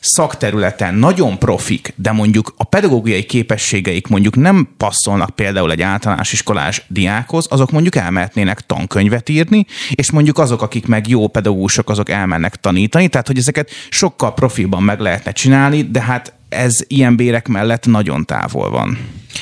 [0.01, 6.83] szakterületen nagyon profik, de mondjuk a pedagógiai képességeik mondjuk nem passzolnak például egy általános iskolás
[6.89, 12.57] diákhoz, azok mondjuk elmehetnének tankönyvet írni, és mondjuk azok, akik meg jó pedagógusok, azok elmennek
[12.57, 17.87] tanítani, tehát hogy ezeket sokkal profilban meg lehetne csinálni, de hát ez ilyen bérek mellett
[17.87, 18.99] nagyon távol van.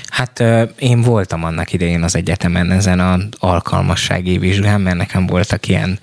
[0.08, 0.42] Hát
[0.78, 5.98] én voltam annak idején az egyetemen ezen az alkalmassági vizsgán, mert nekem voltak ilyen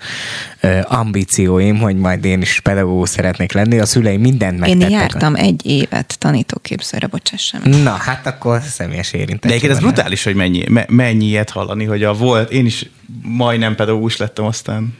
[0.82, 3.78] ambícióim, hogy majd én is pedagógus szeretnék lenni.
[3.78, 4.90] A szüleim mindent megtettek.
[4.90, 7.60] Én jártam egy évet tanítóképzőre, bocsássam.
[7.64, 9.60] Na, hát akkor személyes érintettség.
[9.60, 12.90] De ez brutális, hogy mennyi, mennyi ilyet hallani, hogy a volt, én is
[13.22, 14.94] majdnem pedagógus lettem aztán.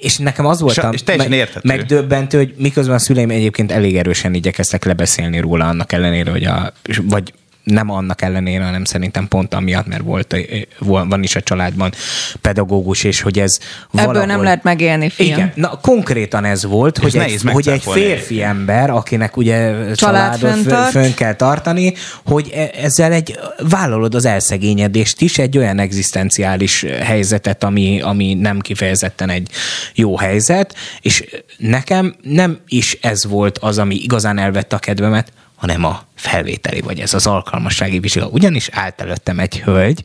[0.00, 4.34] És nekem az volt és, és meg, megdöbbentő, hogy miközben a szüleim egyébként elég erősen
[4.34, 6.72] igyekeztek lebeszélni róla annak ellenére, hogy a,
[7.02, 7.32] vagy
[7.64, 10.36] nem annak ellenére, hanem szerintem pont amiatt, mert volt,
[10.78, 11.92] van is a családban
[12.40, 13.58] pedagógus, és hogy ez
[13.92, 14.26] Ebből valahol...
[14.26, 15.38] nem lehet megélni, fiam.
[15.38, 20.90] Igen, na konkrétan ez volt, hogy egy, hogy egy férfi ember, akinek ugye Család családot
[20.90, 21.94] fönn kell tartani,
[22.24, 23.38] hogy e- ezzel egy
[23.68, 29.48] vállalod az elszegényedést is, egy olyan egzisztenciális helyzetet, ami, ami nem kifejezetten egy
[29.94, 31.24] jó helyzet, és
[31.56, 35.32] nekem nem is ez volt az, ami igazán elvette a kedvemet,
[35.64, 38.26] hanem a felvételi, vagy ez az alkalmassági vizsga.
[38.26, 40.04] Ugyanis állt előttem egy hölgy,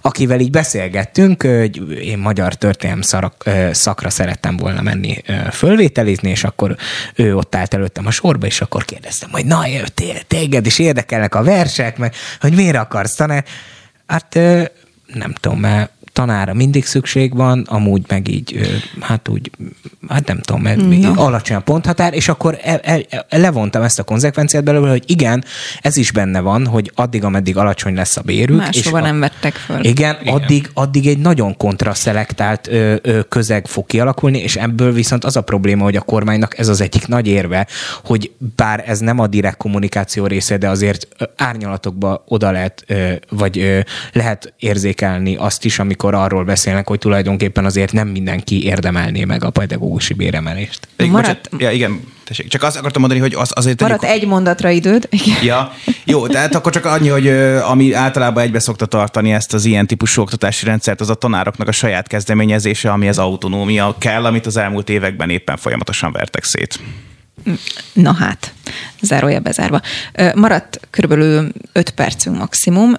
[0.00, 3.32] akivel így beszélgettünk, hogy én magyar történelem
[3.72, 5.22] szakra szerettem volna menni
[5.52, 6.76] fölvételizni, és akkor
[7.14, 9.62] ő ott állt előttem a sorba, és akkor kérdeztem, hogy na,
[10.26, 13.44] téged is érdekelnek a versek, meg hogy miért akarsz tanulni.
[14.06, 14.34] Hát
[15.06, 19.50] nem tudom, mert tanára mindig szükség van, amúgy meg így, hát úgy,
[20.08, 21.12] hát nem tudom, mert no.
[21.16, 25.44] alacsony a ponthatár, és akkor el, el, el, levontam ezt a konzekvenciát belőle, hogy igen,
[25.80, 28.56] ez is benne van, hogy addig, ameddig alacsony lesz a bérük.
[28.56, 29.84] Máshova nem vettek föl.
[29.84, 30.34] Igen, igen.
[30.34, 35.40] Addig, addig egy nagyon kontraszelektált ö, ö, közeg fog kialakulni, és ebből viszont az a
[35.40, 37.66] probléma, hogy a kormánynak ez az egyik nagy érve,
[38.04, 43.58] hogy bár ez nem a direkt kommunikáció része, de azért árnyalatokba oda lehet, ö, vagy
[43.58, 43.80] ö,
[44.12, 49.44] lehet érzékelni azt is, amikor amikor arról beszélnek, hogy tulajdonképpen azért nem mindenki érdemelné meg
[49.44, 50.88] a pedagógusi béremelést.
[50.96, 51.50] Maradt...
[51.58, 52.48] Ja, igen, tessék.
[52.48, 53.80] Csak azt akartam mondani, hogy az, azért...
[53.80, 54.22] Maradt tegyük...
[54.22, 55.08] egy mondatra időd.
[55.10, 55.44] Igen.
[55.44, 55.72] Ja,
[56.04, 57.28] jó, tehát akkor csak annyi, hogy
[57.68, 61.72] ami általában egybe szokta tartani ezt az ilyen típusú oktatási rendszert, az a tanároknak a
[61.72, 66.78] saját kezdeményezése, ami az autonómia kell, amit az elmúlt években éppen folyamatosan vertek szét.
[67.92, 68.52] Na hát,
[69.00, 69.80] zárója bezárva.
[70.34, 72.92] Maradt körülbelül 5 percünk maximum,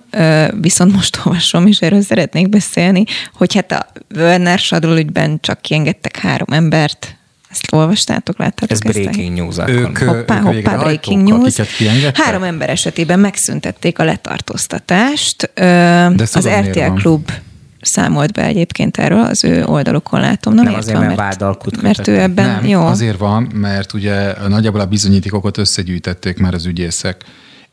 [0.62, 6.18] viszont most olvasom, és erről szeretnék beszélni, hogy hát a Werner Sadul ügyben csak kiengedtek
[6.18, 7.18] három embert,
[7.50, 8.72] ezt olvastátok, láttátok?
[8.72, 9.56] Ez breaking news.
[9.68, 11.56] Ők, hoppá, ők hoppá, breaking news.
[12.14, 15.52] Három ember esetében megszüntették a letartóztatást.
[15.54, 17.32] De az RTL Klub
[17.88, 20.54] számolt be egyébként erről, az ő oldalukon látom.
[20.54, 22.86] Nem, nem azért, van, mert, mert, mert ő ebben nem, jó.
[22.86, 27.24] azért van, mert ugye nagyjából a bizonyítékokat összegyűjtették már az ügyészek,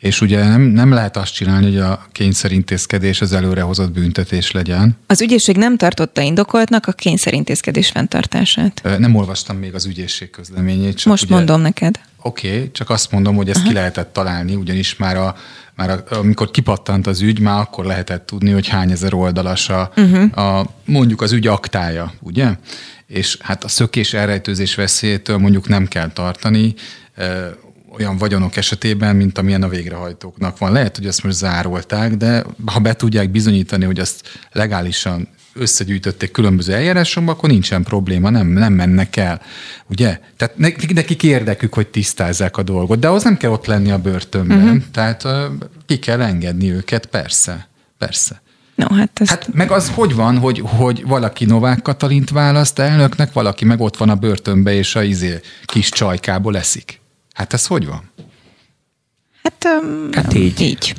[0.05, 4.97] és ugye nem, nem lehet azt csinálni, hogy a kényszerintézkedés az előrehozott büntetés legyen.
[5.07, 8.83] Az ügyészség nem tartotta indokoltnak a kényszerintézkedés fenntartását.
[8.99, 10.97] Nem olvastam még az ügyészség közleményét.
[10.97, 12.01] Csak Most ugye, mondom neked.
[12.23, 13.69] Oké, okay, csak azt mondom, hogy ezt Aha.
[13.69, 15.35] ki lehetett találni, ugyanis már a
[15.77, 20.39] már amikor kipattant az ügy, már akkor lehetett tudni, hogy hány ezer oldalas a, uh-huh.
[20.39, 22.51] a mondjuk az ügy aktája, ugye?
[23.07, 26.75] És hát a szökés elrejtőzés veszélyétől mondjuk nem kell tartani,
[27.95, 30.73] olyan vagyonok esetében, mint amilyen a végrehajtóknak van.
[30.73, 36.73] Lehet, hogy ezt most zárolták, de ha be tudják bizonyítani, hogy azt legálisan összegyűjtötték különböző
[36.73, 39.41] eljárásokba, akkor nincsen probléma, nem, nem mennek el.
[39.87, 40.21] Ugye?
[40.37, 40.57] Tehát
[40.95, 44.63] nekik érdekük, hogy tisztázzák a dolgot, de ahhoz nem kell ott lenni a börtönben.
[44.63, 44.83] Uh-huh.
[44.93, 45.33] Tehát uh,
[45.87, 47.69] ki kell engedni őket, persze.
[47.99, 48.43] Persze.
[48.75, 49.31] No, hát, ezt...
[49.31, 53.97] hát meg az hogy van, hogy, hogy valaki Novák Katalint választ elnöknek, valaki meg ott
[53.97, 57.01] van a börtönbe, és a izé kis csajkából eszik.
[57.33, 58.11] Hát ez hogy van?
[59.49, 60.61] Hát, um, Hát így.
[60.61, 60.95] így.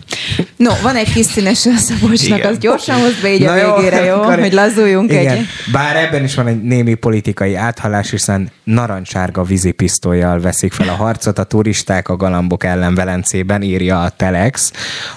[0.58, 2.52] No, van egy kis színes a Szabolcsnak, Igen.
[2.52, 4.14] az gyorsan hozd be így Na a jó, végére, jó?
[4.16, 5.38] akkor- Hogy lazuljunk Igen.
[5.38, 5.46] egy...
[5.72, 11.40] Bár ebben is van egy némi politikai áthalás, hiszen narancsárga vízipisztolyjal veszik fel a harcot
[11.40, 14.72] a turisták a galambok ellen Velencében, írja a Telex.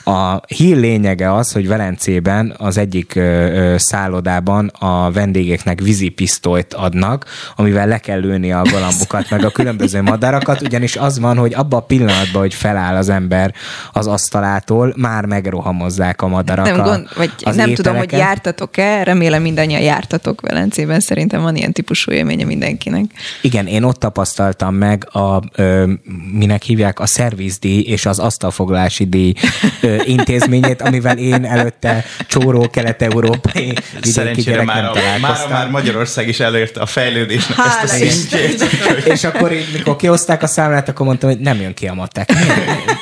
[0.05, 7.25] A hír lényege az, hogy Velencében az egyik ö, ö, szállodában a vendégeknek vízipisztolyt adnak,
[7.57, 11.79] amivel le kell lőni a galambokat, meg a különböző madarakat, ugyanis az van, hogy abban
[11.81, 13.55] a pillanatban, hogy feláll az ember
[13.93, 19.03] az asztalától, már megrohamozzák a madarak Nem, a, gond, vagy az nem tudom, hogy jártatok-e,
[19.03, 23.05] remélem mindannyian jártatok Velencében, szerintem van ilyen típusú élménye mindenkinek.
[23.43, 25.93] Igen, én ott tapasztaltam meg a, ö,
[26.33, 29.33] minek hívják, a szervizdíj és az asztalfoglalási díj
[29.81, 36.29] ö, intézményét, amivel én előtte csóró kelet-európai vidéki Szerencsére gyerek már, nem a, már, Magyarország
[36.29, 38.65] is elérte a fejlődésnek Hála ezt a szintjét.
[39.05, 42.33] És akkor így, mikor kihozták a számlát, akkor mondtam, hogy nem jön ki a matek.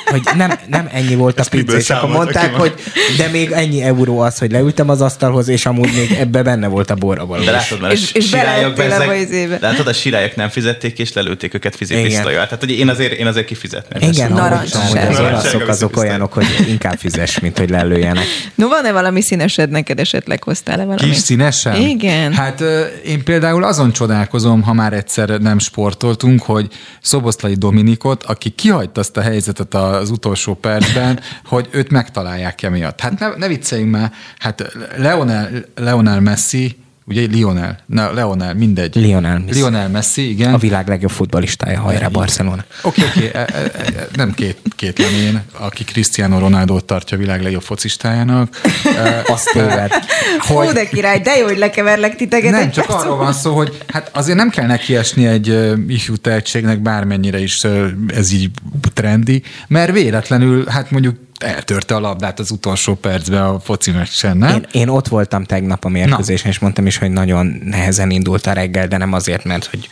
[0.09, 2.73] Hogy nem, nem ennyi volt a pizza, és akkor mondták, hogy
[3.17, 6.89] de még ennyi euró az, hogy leültem az asztalhoz, és amúgy még ebbe benne volt
[6.89, 7.43] a borra való.
[7.43, 9.61] De látod, mert És- a és sirályok bezzeg-.
[9.61, 12.43] Látod, a sirályok nem fizették, és lelőtték őket fizipisztolyal.
[12.43, 14.09] Tehát, hogy én azért, én azért kifizetném.
[14.11, 18.25] Igen, Narancs hogy az olaszok azok olyanok, hogy inkább fizes, mint hogy lelőjenek.
[18.55, 21.09] No, van-e valami színesed neked esetleg hoztál-e valami?
[21.09, 21.75] Kis színesen?
[21.75, 22.33] Igen.
[22.33, 22.63] Hát
[23.05, 26.67] én például azon csodálkozom, ha már egyszer nem sportoltunk, hogy
[27.01, 32.99] Szoboszlai Dominikot, aki kihagyta azt a helyzetet az utolsó percben, hogy őt megtalálják emiatt.
[32.99, 36.77] Hát ne, ne vicceljünk már, hát Leonel, Leonel Messi,
[37.07, 38.95] ugye Lionel, ne, Leonel, mindegy.
[38.95, 39.57] Lionel Messi.
[39.59, 40.53] Lionel Messi, igen.
[40.53, 42.65] A világ legjobb futballistája, hajrá Barcelona.
[42.81, 47.41] Oké, oké, e- e- e- nem két, két lemén, aki Cristiano Ronaldo tartja a világ
[47.41, 48.61] legjobb focistájának.
[49.27, 49.91] Azt téved.
[50.39, 52.51] Hú, de király, de jó, hogy lekeverlek titeket.
[52.51, 56.15] Nem, egy csak arról van szó, hogy hát azért nem kell nekiesni egy uh, ifjú
[56.15, 57.61] tehetségnek, bármennyire is
[58.07, 58.49] ez így
[58.93, 64.53] trendi, mert véletlenül, hát mondjuk eltörte a labdát az utolsó percben a foci meccsen, nem?
[64.53, 68.53] Én, én ott voltam tegnap a mérkőzésen, és mondtam is, hogy nagyon nehezen indult a
[68.53, 69.89] reggel, de nem azért, mert hogy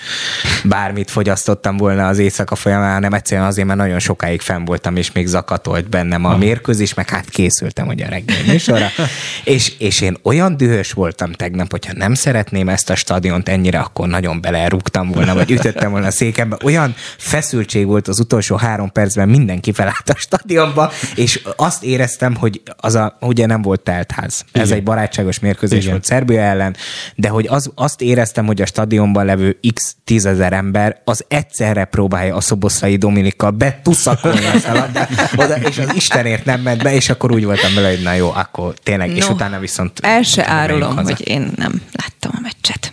[0.64, 5.12] bármit fogyasztottam volna az éjszaka folyamán, hanem egyszerűen azért, mert nagyon sokáig fenn voltam, és
[5.12, 8.88] még zakatolt bennem a mérkőzés, meg hát készültem ugye a reggel műsorra.
[9.44, 14.08] és, és én olyan dühös voltam tegnap, hogyha nem szeretném ezt a stadiont ennyire, akkor
[14.08, 16.58] nagyon belerúgtam volna, vagy ütöttem volna a székembe.
[16.64, 22.62] Olyan feszültség volt az utolsó három percben, mindenki felállt a stadionba, és azt éreztem, hogy
[22.78, 24.46] az a, ugye nem volt teltház.
[24.52, 25.92] Ez egy barátságos mérkőzés Igen.
[25.92, 26.76] volt Szerbia ellen,
[27.16, 32.36] de hogy az, azt éreztem, hogy a stadionban levő x tízezer ember az egyszerre próbálja
[32.36, 37.32] a szoboszlai Dominikkal betuszakolni a labdát, oda, és az Istenért nem ment be, és akkor
[37.32, 40.00] úgy voltam vele, hogy na jó, akkor tényleg, és No, utána viszont...
[40.02, 42.92] El se árulom, hogy én nem láttam a meccset.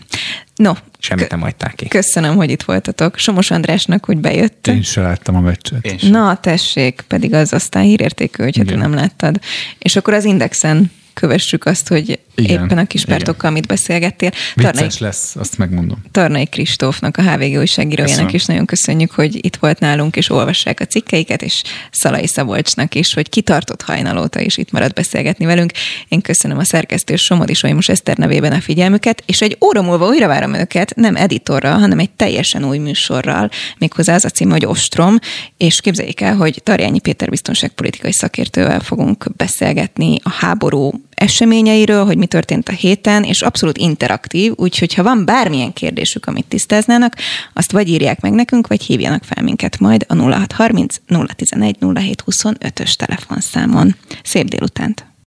[0.63, 1.89] No, Semmit nem hagyták ki.
[1.89, 3.19] Köszönöm, hogy itt voltatok.
[3.19, 4.67] Somos Andrásnak, hogy bejött.
[4.67, 5.85] Én sem láttam a meccset.
[5.85, 6.11] Én sem.
[6.11, 8.79] Na, tessék, pedig az aztán hírértékű, hogyha te Igen.
[8.79, 9.41] nem láttad.
[9.79, 14.31] És akkor az Indexen kövessük azt, hogy Igen, éppen a kispártokkal mit beszélgettél.
[14.55, 16.03] Vicces Tarnai, lesz, azt megmondom.
[16.11, 18.35] Tarnai Kristófnak, a HVG újságírójának Köszönöm.
[18.35, 23.15] is nagyon köszönjük, hogy itt volt nálunk, és olvassák a cikkeiket, és Szalai Szabolcsnak is,
[23.15, 25.73] hogy kitartott hajnalóta is itt maradt beszélgetni velünk.
[26.09, 30.27] Én köszönöm a szerkesztő Somodi Solymos Eszter nevében a figyelmüket, és egy óra múlva újra
[30.27, 35.19] várom önöket, nem editorral, hanem egy teljesen új műsorral, méghozzá az a cím, hogy Ostrom,
[35.57, 42.27] és képzeljék el, hogy Tarjányi Péter biztonságpolitikai szakértővel fogunk beszélgetni a háború eseményeiről, hogy mi
[42.27, 47.17] történt a héten, és abszolút interaktív, úgyhogy ha van bármilyen kérdésük, amit tisztáznának,
[47.53, 50.97] azt vagy írják meg nekünk, vagy hívjanak fel minket majd a 0630
[51.37, 53.97] 011 0725-ös telefonszámon.
[54.23, 55.12] Szép délutánt!